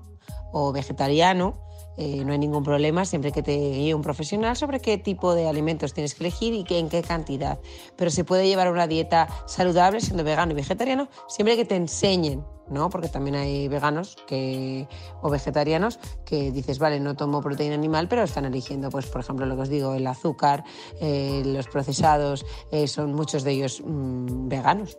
o 0.52 0.72
vegetariano, 0.72 1.69
eh, 2.00 2.24
no 2.24 2.32
hay 2.32 2.38
ningún 2.38 2.64
problema 2.64 3.04
siempre 3.04 3.30
que 3.30 3.42
te 3.42 3.52
guíe 3.52 3.94
un 3.94 4.00
profesional 4.00 4.56
sobre 4.56 4.80
qué 4.80 4.96
tipo 4.96 5.34
de 5.34 5.46
alimentos 5.46 5.92
tienes 5.92 6.14
que 6.14 6.24
elegir 6.24 6.54
y 6.54 6.64
en 6.74 6.88
qué 6.88 7.02
cantidad. 7.02 7.60
Pero 7.96 8.10
se 8.10 8.24
puede 8.24 8.46
llevar 8.46 8.72
una 8.72 8.86
dieta 8.86 9.28
saludable 9.46 10.00
siendo 10.00 10.24
vegano 10.24 10.52
y 10.52 10.54
vegetariano 10.54 11.08
siempre 11.28 11.56
que 11.56 11.66
te 11.66 11.76
enseñen 11.76 12.42
¿no? 12.70 12.88
Porque 12.88 13.08
también 13.08 13.36
hay 13.36 13.68
veganos 13.68 14.16
que, 14.26 14.88
o 15.20 15.28
vegetarianos 15.28 15.98
que 16.24 16.52
dices, 16.52 16.78
vale, 16.78 17.00
no 17.00 17.16
tomo 17.16 17.42
proteína 17.42 17.74
animal, 17.74 18.08
pero 18.08 18.22
están 18.22 18.44
eligiendo, 18.44 18.90
pues, 18.90 19.06
por 19.06 19.20
ejemplo, 19.20 19.44
lo 19.44 19.56
que 19.56 19.62
os 19.62 19.68
digo, 19.68 19.94
el 19.94 20.06
azúcar, 20.06 20.64
eh, 21.00 21.42
los 21.44 21.66
procesados, 21.66 22.46
eh, 22.70 22.86
son 22.86 23.12
muchos 23.12 23.42
de 23.42 23.50
ellos 23.50 23.82
mm, 23.84 24.48
veganos. 24.48 24.96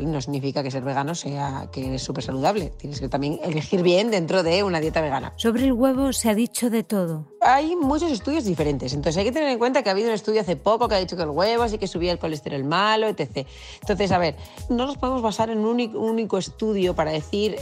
No 0.00 0.20
significa 0.20 0.62
que 0.62 0.70
ser 0.70 0.84
vegano 0.84 1.14
sea 1.14 1.68
que 1.72 1.94
es 1.94 2.02
súper 2.02 2.24
saludable. 2.24 2.72
Tienes 2.76 3.00
que 3.00 3.08
también 3.08 3.38
elegir 3.42 3.82
bien 3.82 4.10
dentro 4.10 4.42
de 4.42 4.62
una 4.62 4.80
dieta 4.80 5.00
vegana. 5.00 5.32
Sobre 5.36 5.64
el 5.64 5.72
huevo 5.72 6.12
se 6.12 6.30
ha 6.30 6.34
dicho 6.34 6.70
de 6.70 6.82
todo. 6.84 7.33
Hay 7.46 7.76
muchos 7.76 8.10
estudios 8.10 8.46
diferentes. 8.46 8.94
Entonces 8.94 9.18
hay 9.18 9.24
que 9.24 9.32
tener 9.32 9.50
en 9.50 9.58
cuenta 9.58 9.82
que 9.82 9.90
ha 9.90 9.92
habido 9.92 10.08
un 10.08 10.14
estudio 10.14 10.40
hace 10.40 10.56
poco 10.56 10.88
que 10.88 10.94
ha 10.94 10.98
dicho 10.98 11.14
que 11.14 11.24
el 11.24 11.28
huevo 11.28 11.68
sí 11.68 11.76
que 11.76 11.86
subía 11.86 12.10
el 12.10 12.18
colesterol 12.18 12.64
malo, 12.64 13.06
etc. 13.06 13.46
Entonces, 13.82 14.12
a 14.12 14.18
ver, 14.18 14.34
no 14.70 14.86
nos 14.86 14.96
podemos 14.96 15.20
basar 15.20 15.50
en 15.50 15.58
un 15.58 15.94
único, 15.94 16.38
estudio 16.38 16.94
para 16.94 17.10
decir, 17.10 17.56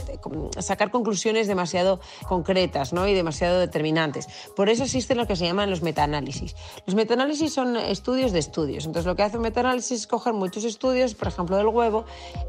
sacar 0.59 0.89
conclusiones 0.89 1.47
demasiado 1.47 1.99
concretas 2.29 2.93
¿no? 2.93 3.09
y 3.09 3.13
demasiado 3.13 3.59
determinantes. 3.59 4.29
Por 4.55 4.69
eso 4.69 4.83
existen 4.83 5.17
lo 5.17 5.27
que 5.27 5.35
se 5.35 5.45
llaman 5.45 5.69
los 5.69 5.81
metaanálisis. 5.81 6.55
Los 6.85 6.95
metaanálisis 6.95 7.53
son 7.53 7.75
estudios 7.75 8.31
de 8.31 8.39
estudios. 8.39 8.85
Entonces, 8.85 9.05
lo 9.05 9.17
que 9.17 9.23
hace 9.23 9.35
un 9.35 9.43
metaanálisis 9.43 9.99
es 9.99 10.07
coger 10.07 10.31
muchos 10.31 10.63
estudios, 10.63 11.13
por 11.13 11.27
ejemplo, 11.27 11.57
del 11.57 11.67
huevo, 11.67 12.05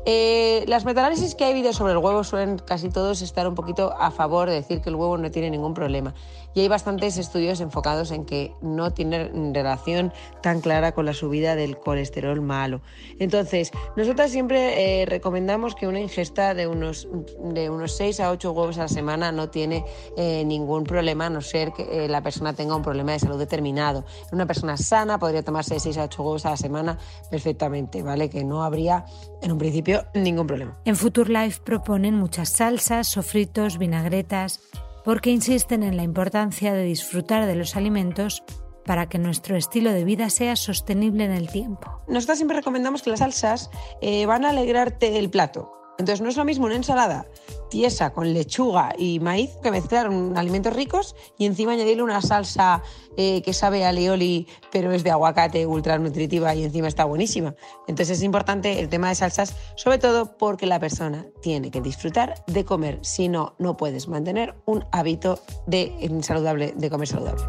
eh, 0.06 0.64
las 0.68 0.84
metaanálisis 0.84 1.34
que 1.34 1.44
ha 1.44 1.48
habido 1.48 1.72
sobre 1.72 1.94
el 1.94 1.98
huevo 1.98 2.22
suelen 2.22 2.58
casi 2.58 2.90
todos 2.90 3.22
estar 3.22 3.48
un 3.48 3.56
poquito 3.56 3.92
a 3.98 4.12
favor 4.12 4.48
de 4.48 4.54
decir 4.54 4.80
que 4.80 4.90
el 4.90 4.94
huevo 4.94 5.18
no 5.18 5.32
tiene 5.32 5.50
ningún 5.50 5.74
problema. 5.74 6.14
Y 6.54 6.60
hay 6.60 6.68
bastantes 6.68 7.16
estudios 7.26 7.60
enfocados 7.60 8.10
en 8.10 8.24
que 8.24 8.54
no 8.62 8.92
tiene 8.92 9.30
relación 9.52 10.12
tan 10.42 10.60
clara 10.60 10.92
con 10.92 11.06
la 11.06 11.12
subida 11.12 11.56
del 11.56 11.78
colesterol 11.78 12.40
malo. 12.40 12.80
Entonces, 13.18 13.70
nosotras 13.96 14.30
siempre 14.30 15.02
eh, 15.02 15.06
recomendamos 15.06 15.74
que 15.74 15.86
una 15.86 16.00
ingesta 16.00 16.54
de 16.54 16.66
unos, 16.66 17.08
de 17.38 17.70
unos 17.70 17.96
6 17.96 18.20
a 18.20 18.30
8 18.30 18.52
huevos 18.52 18.78
a 18.78 18.82
la 18.82 18.88
semana 18.88 19.32
no 19.32 19.50
tiene 19.50 19.84
eh, 20.16 20.44
ningún 20.44 20.84
problema, 20.84 21.26
a 21.26 21.30
no 21.30 21.40
ser 21.40 21.72
que 21.72 22.08
la 22.08 22.22
persona 22.22 22.52
tenga 22.52 22.76
un 22.76 22.82
problema 22.82 23.12
de 23.12 23.18
salud 23.18 23.38
determinado. 23.38 24.04
Una 24.32 24.46
persona 24.46 24.76
sana 24.76 25.18
podría 25.18 25.42
tomarse 25.42 25.74
de 25.74 25.80
6 25.80 25.98
a 25.98 26.04
8 26.04 26.22
huevos 26.22 26.46
a 26.46 26.50
la 26.50 26.56
semana 26.56 26.98
perfectamente, 27.30 28.02
¿vale? 28.02 28.28
Que 28.30 28.44
no 28.44 28.62
habría 28.62 29.04
en 29.42 29.52
un 29.52 29.58
principio 29.58 30.04
ningún 30.14 30.46
problema. 30.46 30.78
En 30.84 30.96
Future 30.96 31.30
Life 31.30 31.60
proponen 31.64 32.14
muchas 32.14 32.50
salsas, 32.50 33.08
sofritos, 33.08 33.78
vinagretas, 33.78 34.60
porque 35.04 35.30
insisten 35.30 35.82
en 35.82 35.96
la 35.96 36.02
importancia 36.02 36.72
de 36.72 36.84
disfrutar 36.84 37.46
de 37.46 37.54
los 37.54 37.76
alimentos 37.76 38.42
para 38.84 39.08
que 39.08 39.18
nuestro 39.18 39.56
estilo 39.56 39.92
de 39.92 40.04
vida 40.04 40.30
sea 40.30 40.56
sostenible 40.56 41.24
en 41.24 41.32
el 41.32 41.48
tiempo. 41.48 42.02
Nosotros 42.08 42.38
siempre 42.38 42.56
recomendamos 42.56 43.02
que 43.02 43.10
las 43.10 43.20
salsas 43.20 43.70
eh, 44.02 44.26
van 44.26 44.44
a 44.44 44.50
alegrarte 44.50 45.18
el 45.18 45.30
plato. 45.30 45.70
Entonces 45.98 46.20
no 46.20 46.28
es 46.28 46.36
lo 46.36 46.44
mismo 46.44 46.66
una 46.66 46.76
ensalada 46.76 47.26
tiesa 47.74 48.12
con 48.12 48.32
lechuga 48.32 48.94
y 48.96 49.18
maíz 49.18 49.50
que 49.62 49.72
mezclar 49.72 50.08
alimentos 50.36 50.72
ricos 50.72 51.16
y 51.38 51.46
encima 51.46 51.72
añadirle 51.72 52.04
una 52.04 52.22
salsa 52.22 52.82
eh, 53.16 53.42
que 53.42 53.52
sabe 53.52 53.84
a 53.84 53.92
leoli 53.92 54.46
pero 54.70 54.92
es 54.92 55.02
de 55.02 55.10
aguacate 55.10 55.66
ultra 55.66 55.98
nutritiva 55.98 56.54
y 56.54 56.62
encima 56.62 56.88
está 56.88 57.04
buenísima. 57.04 57.54
Entonces 57.88 58.18
es 58.18 58.24
importante 58.24 58.78
el 58.78 58.88
tema 58.88 59.08
de 59.08 59.16
salsas, 59.16 59.56
sobre 59.76 59.98
todo 59.98 60.36
porque 60.36 60.66
la 60.66 60.78
persona 60.78 61.26
tiene 61.42 61.70
que 61.70 61.80
disfrutar 61.80 62.44
de 62.46 62.64
comer, 62.64 62.98
si 63.02 63.28
no, 63.28 63.54
no 63.58 63.76
puedes 63.76 64.06
mantener 64.06 64.54
un 64.66 64.84
hábito 64.92 65.40
de, 65.66 65.92
saludable, 66.22 66.74
de 66.76 66.90
comer 66.90 67.08
saludable. 67.08 67.42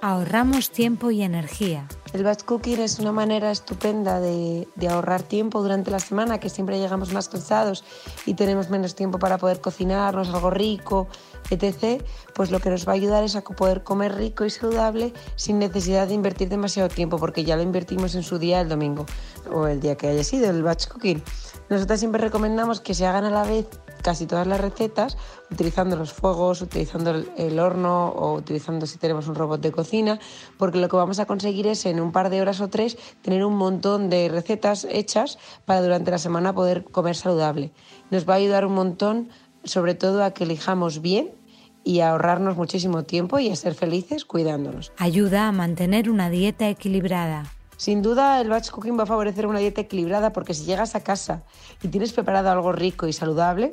Ahorramos 0.00 0.70
tiempo 0.70 1.10
y 1.10 1.22
energía. 1.22 1.86
El 2.14 2.24
batch 2.24 2.44
cooking 2.44 2.80
es 2.80 2.98
una 2.98 3.12
manera 3.12 3.50
estupenda 3.50 4.20
de, 4.20 4.66
ahorrar 4.88 5.22
tiempo 5.22 5.62
durante 5.62 5.90
la 5.90 5.98
semana, 5.98 6.40
que 6.40 6.48
siempre 6.48 6.78
llegamos 6.78 7.12
más 7.12 7.28
cansados 7.28 7.84
y 8.24 8.34
tenemos 8.34 8.70
menos 8.70 8.94
tiempo 8.94 9.18
para 9.18 9.36
poder 9.36 9.60
cocinarnos 9.60 10.28
algo 10.28 10.50
rico, 10.50 11.08
etc. 11.50 12.02
Pues 12.34 12.50
lo 12.50 12.60
que 12.60 12.70
nos 12.70 12.86
va 12.88 12.92
a 12.92 12.94
ayudar 12.94 13.24
es 13.24 13.36
a 13.36 13.42
poder 13.42 13.82
comer 13.82 14.14
rico 14.14 14.44
y 14.44 14.50
saludable 14.50 15.12
sin 15.36 15.58
necesidad 15.58 16.08
de 16.08 16.14
invertir 16.14 16.48
demasiado 16.48 16.88
tiempo, 16.88 17.18
porque 17.18 17.44
ya 17.44 17.56
lo 17.56 17.62
invertimos 17.62 18.14
en 18.14 18.22
su 18.22 18.38
día 18.38 18.60
el 18.60 18.68
domingo 18.68 19.04
o 19.52 19.66
el 19.66 19.80
día 19.80 19.96
que 19.96 20.08
haya 20.08 20.24
sido 20.24 20.48
el 20.48 20.62
batch 20.62 20.88
cooking. 20.88 21.22
Nosotras 21.70 21.98
siempre 21.98 22.20
recomendamos 22.20 22.80
que 22.80 22.94
se 22.94 23.06
hagan 23.06 23.24
a 23.24 23.30
la 23.30 23.44
vez 23.44 23.66
casi 24.02 24.26
todas 24.26 24.46
las 24.46 24.60
recetas 24.60 25.16
utilizando 25.50 25.96
los 25.96 26.12
fuegos, 26.12 26.60
utilizando 26.60 27.14
el 27.36 27.58
horno 27.58 28.08
o 28.08 28.34
utilizando 28.34 28.86
si 28.86 28.98
tenemos 28.98 29.28
un 29.28 29.34
robot 29.34 29.62
de 29.62 29.72
cocina, 29.72 30.20
porque 30.58 30.78
lo 30.78 30.88
que 30.88 30.96
vamos 30.96 31.18
a 31.20 31.26
conseguir 31.26 31.66
es 31.66 31.86
en 31.86 32.00
un 32.00 32.12
par 32.12 32.28
de 32.28 32.42
horas 32.42 32.60
o 32.60 32.68
tres 32.68 32.98
tener 33.22 33.44
un 33.44 33.56
montón 33.56 34.10
de 34.10 34.28
recetas 34.28 34.86
hechas 34.90 35.38
para 35.64 35.80
durante 35.80 36.10
la 36.10 36.18
semana 36.18 36.54
poder 36.54 36.84
comer 36.84 37.16
saludable. 37.16 37.72
Nos 38.10 38.28
va 38.28 38.34
a 38.34 38.36
ayudar 38.36 38.66
un 38.66 38.74
montón, 38.74 39.30
sobre 39.64 39.94
todo 39.94 40.22
a 40.22 40.32
que 40.32 40.44
elijamos 40.44 41.00
bien 41.00 41.30
y 41.82 42.00
a 42.00 42.10
ahorrarnos 42.10 42.56
muchísimo 42.56 43.04
tiempo 43.04 43.38
y 43.38 43.50
a 43.50 43.56
ser 43.56 43.74
felices 43.74 44.24
cuidándonos. 44.24 44.92
Ayuda 44.98 45.48
a 45.48 45.52
mantener 45.52 46.10
una 46.10 46.28
dieta 46.28 46.68
equilibrada. 46.68 47.44
Sin 47.84 48.00
duda 48.00 48.40
el 48.40 48.48
batch 48.48 48.70
cooking 48.70 48.98
va 48.98 49.02
a 49.02 49.06
favorecer 49.06 49.46
una 49.46 49.58
dieta 49.58 49.82
equilibrada 49.82 50.32
porque 50.32 50.54
si 50.54 50.64
llegas 50.64 50.94
a 50.94 51.04
casa 51.04 51.42
y 51.82 51.88
tienes 51.88 52.14
preparado 52.14 52.48
algo 52.48 52.72
rico 52.72 53.06
y 53.06 53.12
saludable, 53.12 53.72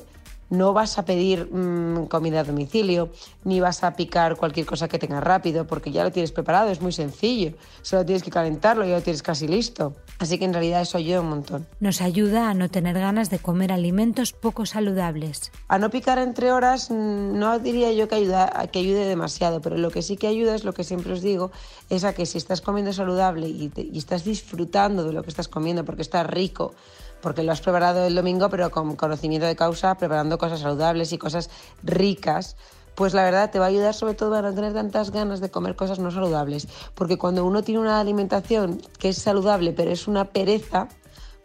no 0.52 0.74
vas 0.74 1.00
a 1.00 1.06
pedir 1.06 1.52
mm, 1.52 2.06
comida 2.08 2.42
a 2.42 2.44
domicilio, 2.44 3.10
ni 3.46 3.60
vas 3.60 3.84
a 3.84 3.96
picar 3.96 4.36
cualquier 4.36 4.66
cosa 4.66 4.88
que 4.88 5.00
tengas 5.00 5.24
rápido, 5.24 5.66
porque 5.66 5.92
ya 5.92 6.04
lo 6.04 6.12
tienes 6.12 6.32
preparado, 6.32 6.70
es 6.70 6.82
muy 6.82 6.92
sencillo. 6.92 7.54
Solo 7.82 8.06
tienes 8.06 8.22
que 8.22 8.30
calentarlo 8.30 8.86
y 8.86 8.90
ya 8.90 8.98
lo 8.98 9.02
tienes 9.02 9.24
casi 9.24 9.48
listo. 9.48 9.96
Así 10.20 10.38
que 10.38 10.46
en 10.46 10.54
realidad 10.54 10.82
eso 10.82 10.98
ayuda 10.98 11.22
un 11.22 11.30
montón. 11.30 11.68
Nos 11.80 12.02
ayuda 12.02 12.50
a 12.50 12.54
no 12.54 12.70
tener 12.70 13.00
ganas 13.00 13.30
de 13.30 13.40
comer 13.40 13.72
alimentos 13.72 14.34
poco 14.34 14.66
saludables. 14.66 15.52
A 15.70 15.80
no 15.80 15.90
picar 15.90 16.20
entre 16.20 16.52
horas 16.52 16.92
mm, 16.92 17.40
no 17.40 17.58
diría 17.60 17.92
yo 17.94 18.10
que, 18.10 18.16
ayuda, 18.16 18.68
que 18.72 18.80
ayude 18.80 19.06
demasiado, 19.06 19.62
pero 19.62 19.78
lo 19.78 19.90
que 19.90 20.02
sí 20.02 20.18
que 20.18 20.28
ayuda 20.28 20.54
es 20.54 20.66
lo 20.66 20.74
que 20.74 20.84
siempre 20.84 21.14
os 21.14 21.22
digo, 21.22 21.52
es 21.90 22.04
a 22.04 22.14
que 22.14 22.26
si 22.26 22.38
estás 22.38 22.60
comiendo 22.60 22.92
saludable 22.92 23.48
y, 23.48 23.72
y 23.76 23.98
estás 23.98 24.26
disfrutando 24.26 25.06
de 25.06 25.14
lo 25.14 25.24
que 25.24 25.30
estás 25.30 25.48
comiendo 25.48 25.86
porque 25.86 26.02
está 26.02 26.24
rico, 26.24 26.76
porque 27.22 27.44
lo 27.44 27.52
has 27.52 27.62
preparado 27.62 28.06
el 28.06 28.16
domingo, 28.16 28.50
pero 28.50 28.72
con 28.72 28.96
conocimiento 28.96 29.48
de 29.48 29.56
causa, 29.56 29.96
preparando 29.96 30.38
cosas 30.38 30.60
saludables 30.60 31.14
y 31.14 31.18
cosas 31.18 31.50
ricas, 31.84 32.56
pues 32.96 33.14
la 33.14 33.24
verdad 33.24 33.52
te 33.52 33.60
va 33.60 33.66
a 33.66 33.70
ayudar 33.70 33.94
sobre 33.94 34.14
todo 34.14 34.36
a 34.36 34.42
no 34.42 34.54
tener 34.54 34.74
tantas 34.74 35.12
ganas 35.12 35.40
de 35.40 35.50
comer 35.50 35.76
cosas 35.76 36.00
no 36.00 36.12
saludables. 36.12 36.68
Porque 36.96 37.18
cuando 37.18 37.46
uno 37.46 37.64
tiene 37.64 37.80
una 37.80 38.00
alimentación 38.00 38.82
que 39.00 39.10
es 39.10 39.18
saludable, 39.18 39.74
pero 39.74 39.92
es 39.92 40.08
una 40.08 40.26
pereza, 40.26 40.90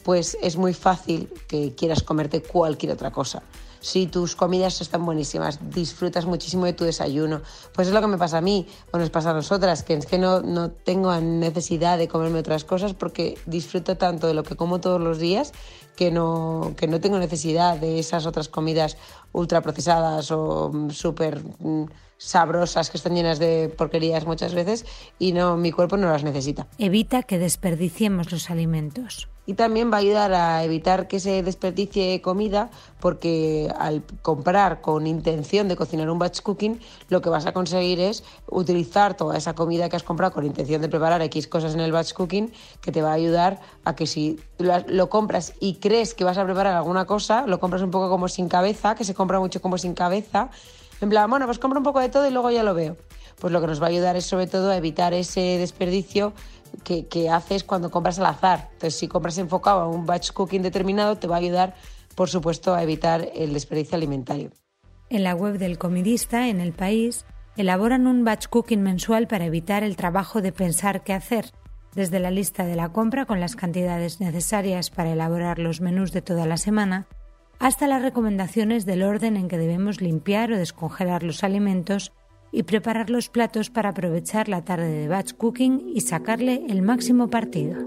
pues 0.02 0.36
es 0.42 0.56
muy 0.56 0.74
fácil 0.74 1.32
que 1.48 1.74
quieras 1.74 2.02
comerte 2.02 2.42
cualquier 2.42 2.92
otra 2.92 3.10
cosa 3.10 3.42
si 3.86 4.08
tus 4.08 4.34
comidas 4.34 4.80
están 4.80 5.06
buenísimas, 5.06 5.60
disfrutas 5.70 6.26
muchísimo 6.26 6.64
de 6.64 6.72
tu 6.72 6.82
desayuno. 6.84 7.42
Pues 7.72 7.86
es 7.86 7.94
lo 7.94 8.00
que 8.00 8.08
me 8.08 8.18
pasa 8.18 8.38
a 8.38 8.40
mí, 8.40 8.66
o 8.90 8.98
nos 8.98 9.10
pasa 9.10 9.30
a 9.30 9.32
nosotras, 9.32 9.84
que 9.84 9.94
es 9.94 10.06
que 10.06 10.18
no, 10.18 10.40
no 10.40 10.72
tengo 10.72 11.14
necesidad 11.20 11.96
de 11.96 12.08
comerme 12.08 12.40
otras 12.40 12.64
cosas 12.64 12.94
porque 12.94 13.38
disfruto 13.46 13.96
tanto 13.96 14.26
de 14.26 14.34
lo 14.34 14.42
que 14.42 14.56
como 14.56 14.80
todos 14.80 15.00
los 15.00 15.20
días 15.20 15.52
que 15.94 16.10
no, 16.10 16.74
que 16.76 16.88
no 16.88 17.00
tengo 17.00 17.20
necesidad 17.20 17.78
de 17.78 18.00
esas 18.00 18.26
otras 18.26 18.48
comidas 18.48 18.96
ultraprocesadas 19.32 20.32
o 20.32 20.72
mm, 20.72 20.90
súper 20.90 21.40
mm, 21.60 21.84
sabrosas 22.18 22.90
que 22.90 22.96
están 22.96 23.14
llenas 23.14 23.38
de 23.38 23.68
porquerías 23.68 24.26
muchas 24.26 24.54
veces 24.54 24.86
y 25.18 25.32
no 25.32 25.56
mi 25.56 25.72
cuerpo 25.72 25.96
no 25.96 26.10
las 26.10 26.24
necesita. 26.24 26.66
Evita 26.78 27.22
que 27.22 27.38
desperdiciemos 27.38 28.32
los 28.32 28.50
alimentos 28.50 29.28
y 29.46 29.54
también 29.54 29.90
va 29.90 29.96
a 29.96 30.00
ayudar 30.00 30.32
a 30.34 30.64
evitar 30.64 31.06
que 31.08 31.20
se 31.20 31.42
desperdicie 31.42 32.20
comida 32.20 32.70
porque 33.00 33.72
al 33.78 34.02
comprar 34.22 34.80
con 34.80 35.06
intención 35.06 35.68
de 35.68 35.76
cocinar 35.76 36.10
un 36.10 36.18
batch 36.18 36.42
cooking 36.42 36.80
lo 37.08 37.22
que 37.22 37.30
vas 37.30 37.46
a 37.46 37.52
conseguir 37.52 38.00
es 38.00 38.24
utilizar 38.48 39.16
toda 39.16 39.36
esa 39.36 39.54
comida 39.54 39.88
que 39.88 39.96
has 39.96 40.02
comprado 40.02 40.34
con 40.34 40.44
intención 40.44 40.82
de 40.82 40.88
preparar 40.88 41.22
X 41.22 41.46
cosas 41.46 41.74
en 41.74 41.80
el 41.80 41.92
batch 41.92 42.12
cooking 42.12 42.52
que 42.80 42.92
te 42.92 43.02
va 43.02 43.10
a 43.10 43.14
ayudar 43.14 43.60
a 43.84 43.94
que 43.94 44.06
si 44.06 44.38
lo 44.58 45.08
compras 45.08 45.54
y 45.60 45.76
crees 45.76 46.14
que 46.14 46.24
vas 46.24 46.38
a 46.38 46.44
preparar 46.44 46.74
alguna 46.74 47.04
cosa, 47.04 47.46
lo 47.46 47.60
compras 47.60 47.82
un 47.82 47.90
poco 47.90 48.08
como 48.08 48.28
sin 48.28 48.48
cabeza, 48.48 48.94
que 48.94 49.04
se 49.04 49.14
compra 49.14 49.38
mucho 49.38 49.62
como 49.62 49.78
sin 49.78 49.94
cabeza, 49.94 50.50
en 51.00 51.08
plan, 51.08 51.28
bueno, 51.28 51.46
pues 51.46 51.58
compro 51.58 51.78
un 51.78 51.84
poco 51.84 52.00
de 52.00 52.08
todo 52.08 52.26
y 52.26 52.30
luego 52.30 52.50
ya 52.50 52.62
lo 52.62 52.74
veo. 52.74 52.96
Pues 53.40 53.52
lo 53.52 53.60
que 53.60 53.66
nos 53.66 53.82
va 53.82 53.86
a 53.86 53.90
ayudar 53.90 54.16
es 54.16 54.24
sobre 54.24 54.46
todo 54.46 54.70
a 54.70 54.76
evitar 54.76 55.12
ese 55.12 55.58
desperdicio 55.58 56.32
que, 56.84 57.30
haces 57.30 57.64
cuando 57.64 57.90
compras 57.90 58.18
al 58.18 58.26
azar. 58.26 58.68
Entonces, 58.72 58.98
si 58.98 59.08
compras 59.08 59.38
enfocado 59.38 59.80
a 59.80 59.88
un 59.88 60.06
batch 60.06 60.32
cooking 60.32 60.62
determinado, 60.62 61.16
te 61.16 61.26
va 61.26 61.36
a 61.36 61.38
ayudar, 61.38 61.74
por 62.14 62.28
supuesto, 62.28 62.74
a 62.74 62.82
evitar 62.82 63.28
el 63.34 63.52
desperdicio 63.52 63.96
alimentario. 63.96 64.50
En 65.10 65.22
la 65.22 65.34
web 65.34 65.58
del 65.58 65.78
comidista, 65.78 66.48
en 66.48 66.60
el 66.60 66.72
país, 66.72 67.26
elaboran 67.56 68.06
un 68.06 68.24
batch 68.24 68.48
cooking 68.48 68.82
mensual 68.82 69.26
para 69.26 69.46
evitar 69.46 69.82
el 69.82 69.96
trabajo 69.96 70.40
de 70.40 70.52
pensar 70.52 71.04
qué 71.04 71.12
hacer, 71.12 71.52
desde 71.94 72.20
la 72.20 72.30
lista 72.30 72.64
de 72.64 72.76
la 72.76 72.90
compra 72.90 73.26
con 73.26 73.40
las 73.40 73.56
cantidades 73.56 74.20
necesarias 74.20 74.90
para 74.90 75.12
elaborar 75.12 75.58
los 75.58 75.80
menús 75.80 76.12
de 76.12 76.22
toda 76.22 76.46
la 76.46 76.56
semana, 76.56 77.06
hasta 77.58 77.86
las 77.86 78.02
recomendaciones 78.02 78.86
del 78.86 79.02
orden 79.02 79.36
en 79.36 79.48
que 79.48 79.58
debemos 79.58 80.00
limpiar 80.00 80.52
o 80.52 80.58
descongelar 80.58 81.22
los 81.22 81.44
alimentos 81.44 82.12
y 82.52 82.62
preparar 82.62 83.10
los 83.10 83.28
platos 83.28 83.70
para 83.70 83.90
aprovechar 83.90 84.48
la 84.48 84.64
tarde 84.64 84.88
de 84.88 85.08
batch 85.08 85.34
cooking 85.34 85.90
y 85.94 86.00
sacarle 86.00 86.64
el 86.68 86.82
máximo 86.82 87.28
partido. 87.28 87.82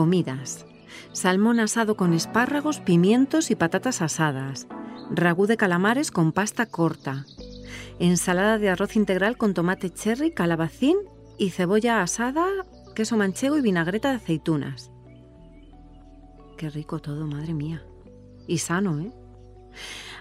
Comidas. 0.00 0.64
Salmón 1.12 1.60
asado 1.60 1.94
con 1.94 2.14
espárragos, 2.14 2.80
pimientos 2.80 3.50
y 3.50 3.54
patatas 3.54 4.00
asadas 4.00 4.66
ragú 5.10 5.46
de 5.46 5.58
calamares 5.58 6.10
con 6.10 6.32
pasta 6.32 6.64
corta, 6.64 7.26
ensalada 7.98 8.56
de 8.56 8.70
arroz 8.70 8.96
integral 8.96 9.36
con 9.36 9.52
tomate 9.52 9.90
cherry, 9.90 10.32
calabacín 10.32 10.96
y 11.36 11.50
cebolla 11.50 12.00
asada, 12.00 12.46
queso 12.94 13.18
manchego 13.18 13.58
y 13.58 13.60
vinagreta 13.60 14.08
de 14.08 14.16
aceitunas. 14.16 14.90
Qué 16.56 16.70
rico 16.70 16.98
todo, 17.00 17.26
madre 17.26 17.52
mía. 17.52 17.82
Y 18.46 18.56
sano, 18.56 19.00
¿eh? 19.00 19.12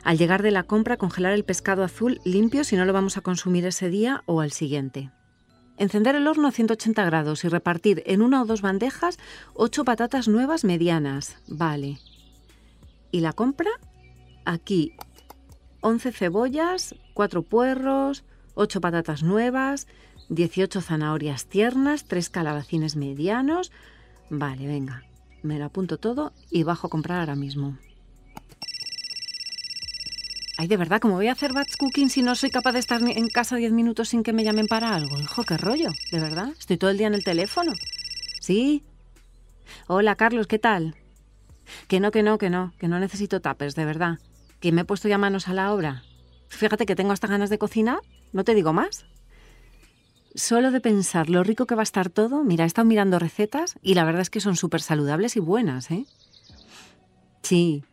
Al 0.03 0.17
llegar 0.17 0.43
de 0.43 0.51
la 0.51 0.63
compra, 0.63 0.97
congelar 0.97 1.31
el 1.31 1.45
pescado 1.45 1.85
azul 1.85 2.19
limpio 2.25 2.65
si 2.65 2.75
no 2.75 2.83
lo 2.83 2.91
vamos 2.91 3.15
a 3.15 3.21
consumir 3.21 3.65
ese 3.65 3.87
día 3.87 4.23
o 4.25 4.41
al 4.41 4.51
siguiente. 4.51 5.11
Encender 5.79 6.13
el 6.15 6.27
horno 6.27 6.47
a 6.47 6.51
180 6.51 7.03
grados 7.05 7.43
y 7.43 7.47
repartir 7.47 8.03
en 8.05 8.21
una 8.21 8.43
o 8.43 8.45
dos 8.45 8.61
bandejas 8.61 9.17
ocho 9.55 9.83
patatas 9.83 10.27
nuevas 10.27 10.63
medianas. 10.63 11.37
Vale. 11.47 11.97
¿Y 13.11 13.21
la 13.21 13.33
compra? 13.33 13.71
aquí 14.49 14.93
11 15.81 16.11
cebollas, 16.11 16.95
4 17.13 17.43
puerros, 17.43 18.23
8 18.55 18.81
patatas 18.81 19.23
nuevas, 19.23 19.87
18 20.29 20.81
zanahorias 20.81 21.45
tiernas, 21.45 22.05
3 22.05 22.29
calabacines 22.29 22.95
medianos. 22.95 23.71
Vale, 24.29 24.67
venga, 24.67 25.03
me 25.41 25.57
lo 25.57 25.65
apunto 25.65 25.97
todo 25.97 26.33
y 26.51 26.63
bajo 26.63 26.87
a 26.87 26.89
comprar 26.89 27.21
ahora 27.21 27.35
mismo. 27.35 27.77
Ay, 30.61 30.67
de 30.67 30.75
verdad, 30.75 30.99
¿cómo 30.99 31.13
voy 31.13 31.29
a 31.29 31.31
hacer 31.31 31.53
batch 31.53 31.77
cooking 31.77 32.09
si 32.09 32.21
no 32.21 32.35
soy 32.35 32.49
capaz 32.49 32.73
de 32.73 32.79
estar 32.79 33.01
en 33.01 33.29
casa 33.29 33.55
10 33.55 33.71
minutos 33.71 34.09
sin 34.09 34.23
que 34.23 34.33
me 34.33 34.43
llamen 34.43 34.67
para 34.67 34.93
algo? 34.93 35.17
Hijo, 35.17 35.45
qué 35.45 35.55
rollo, 35.55 35.89
de 36.11 36.19
verdad. 36.19 36.49
Estoy 36.59 36.75
todo 36.75 36.89
el 36.89 36.97
día 36.97 37.07
en 37.07 37.13
el 37.13 37.23
teléfono. 37.23 37.71
¿Sí? 38.41 38.83
Hola, 39.87 40.15
Carlos, 40.15 40.47
¿qué 40.47 40.59
tal? 40.59 40.95
Que 41.87 42.01
no, 42.01 42.11
que 42.11 42.23
no, 42.23 42.37
que 42.37 42.49
no, 42.49 42.73
que 42.77 42.89
no 42.89 42.99
necesito 42.99 43.39
tapers, 43.39 43.73
de 43.75 43.85
verdad 43.85 44.19
que 44.59 44.73
me 44.73 44.81
he 44.81 44.83
puesto 44.83 45.07
ya 45.07 45.17
manos 45.17 45.47
a 45.47 45.53
la 45.53 45.73
obra. 45.73 46.03
Fíjate 46.49 46.85
que 46.85 46.97
tengo 46.97 47.13
hasta 47.13 47.27
ganas 47.27 47.49
de 47.49 47.57
cocinar, 47.57 47.99
no 48.33 48.43
te 48.43 48.53
digo 48.53 48.73
más. 48.73 49.05
Solo 50.35 50.71
de 50.71 50.81
pensar 50.81 51.29
lo 51.29 51.41
rico 51.41 51.67
que 51.67 51.75
va 51.75 51.83
a 51.83 51.83
estar 51.83 52.09
todo, 52.09 52.43
mira, 52.43 52.65
he 52.65 52.67
estado 52.67 52.85
mirando 52.85 53.17
recetas 53.17 53.79
y 53.81 53.93
la 53.93 54.03
verdad 54.03 54.23
es 54.23 54.29
que 54.29 54.41
son 54.41 54.57
súper 54.57 54.81
saludables 54.81 55.37
y 55.37 55.39
buenas, 55.39 55.89
¿eh? 55.89 56.05
Sí. 57.43 57.85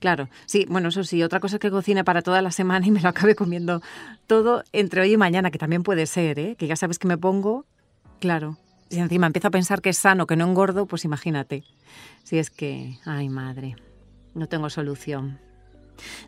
Claro, 0.00 0.28
sí, 0.46 0.66
bueno, 0.68 0.88
eso 0.88 1.04
sí, 1.04 1.22
otra 1.22 1.40
cosa 1.40 1.56
es 1.56 1.60
que 1.60 1.70
cocine 1.70 2.04
para 2.04 2.22
toda 2.22 2.42
la 2.42 2.50
semana 2.50 2.86
y 2.86 2.90
me 2.90 3.00
lo 3.00 3.08
acabe 3.08 3.34
comiendo 3.34 3.82
todo 4.26 4.64
entre 4.72 5.00
hoy 5.02 5.12
y 5.12 5.16
mañana, 5.16 5.50
que 5.50 5.58
también 5.58 5.82
puede 5.82 6.06
ser, 6.06 6.38
¿eh? 6.38 6.56
Que 6.56 6.66
ya 6.66 6.76
sabes 6.76 6.98
que 6.98 7.08
me 7.08 7.18
pongo, 7.18 7.64
claro. 8.20 8.56
Si 8.90 8.98
encima 8.98 9.26
empiezo 9.26 9.48
a 9.48 9.50
pensar 9.50 9.82
que 9.82 9.90
es 9.90 9.98
sano, 9.98 10.26
que 10.26 10.36
no 10.36 10.46
engordo, 10.46 10.86
pues 10.86 11.04
imagínate. 11.04 11.62
Si 12.22 12.38
es 12.38 12.50
que, 12.50 12.98
ay 13.04 13.28
madre. 13.28 13.76
No 14.34 14.48
tengo 14.48 14.70
solución. 14.70 15.38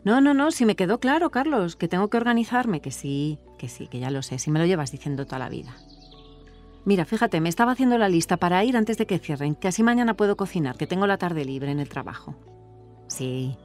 No, 0.03 0.21
no, 0.21 0.33
no, 0.33 0.51
si 0.51 0.65
me 0.65 0.75
quedó 0.75 0.99
claro, 0.99 1.29
Carlos, 1.31 1.75
que 1.75 1.87
tengo 1.87 2.09
que 2.09 2.17
organizarme, 2.17 2.81
que 2.81 2.91
sí, 2.91 3.39
que 3.57 3.69
sí, 3.69 3.87
que 3.87 3.99
ya 3.99 4.11
lo 4.11 4.21
sé, 4.21 4.37
si 4.37 4.51
me 4.51 4.59
lo 4.59 4.65
llevas 4.65 4.91
diciendo 4.91 5.25
toda 5.25 5.39
la 5.39 5.49
vida. 5.49 5.75
Mira, 6.83 7.05
fíjate, 7.05 7.41
me 7.41 7.49
estaba 7.49 7.73
haciendo 7.73 7.97
la 7.97 8.09
lista 8.09 8.37
para 8.37 8.63
ir 8.63 8.75
antes 8.75 8.97
de 8.97 9.05
que 9.05 9.19
cierren, 9.19 9.55
que 9.55 9.67
así 9.67 9.83
mañana 9.83 10.15
puedo 10.15 10.35
cocinar, 10.35 10.77
que 10.77 10.87
tengo 10.87 11.05
la 11.07 11.17
tarde 11.17 11.45
libre 11.45 11.71
en 11.71 11.79
el 11.79 11.89
trabajo. 11.89 12.35
Sí. 13.11 13.57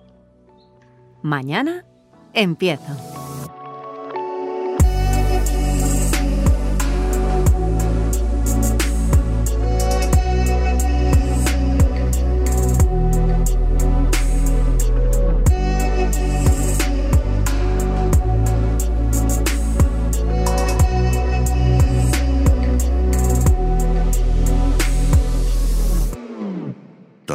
Mañana 1.22 1.84
empiezo. 2.32 3.15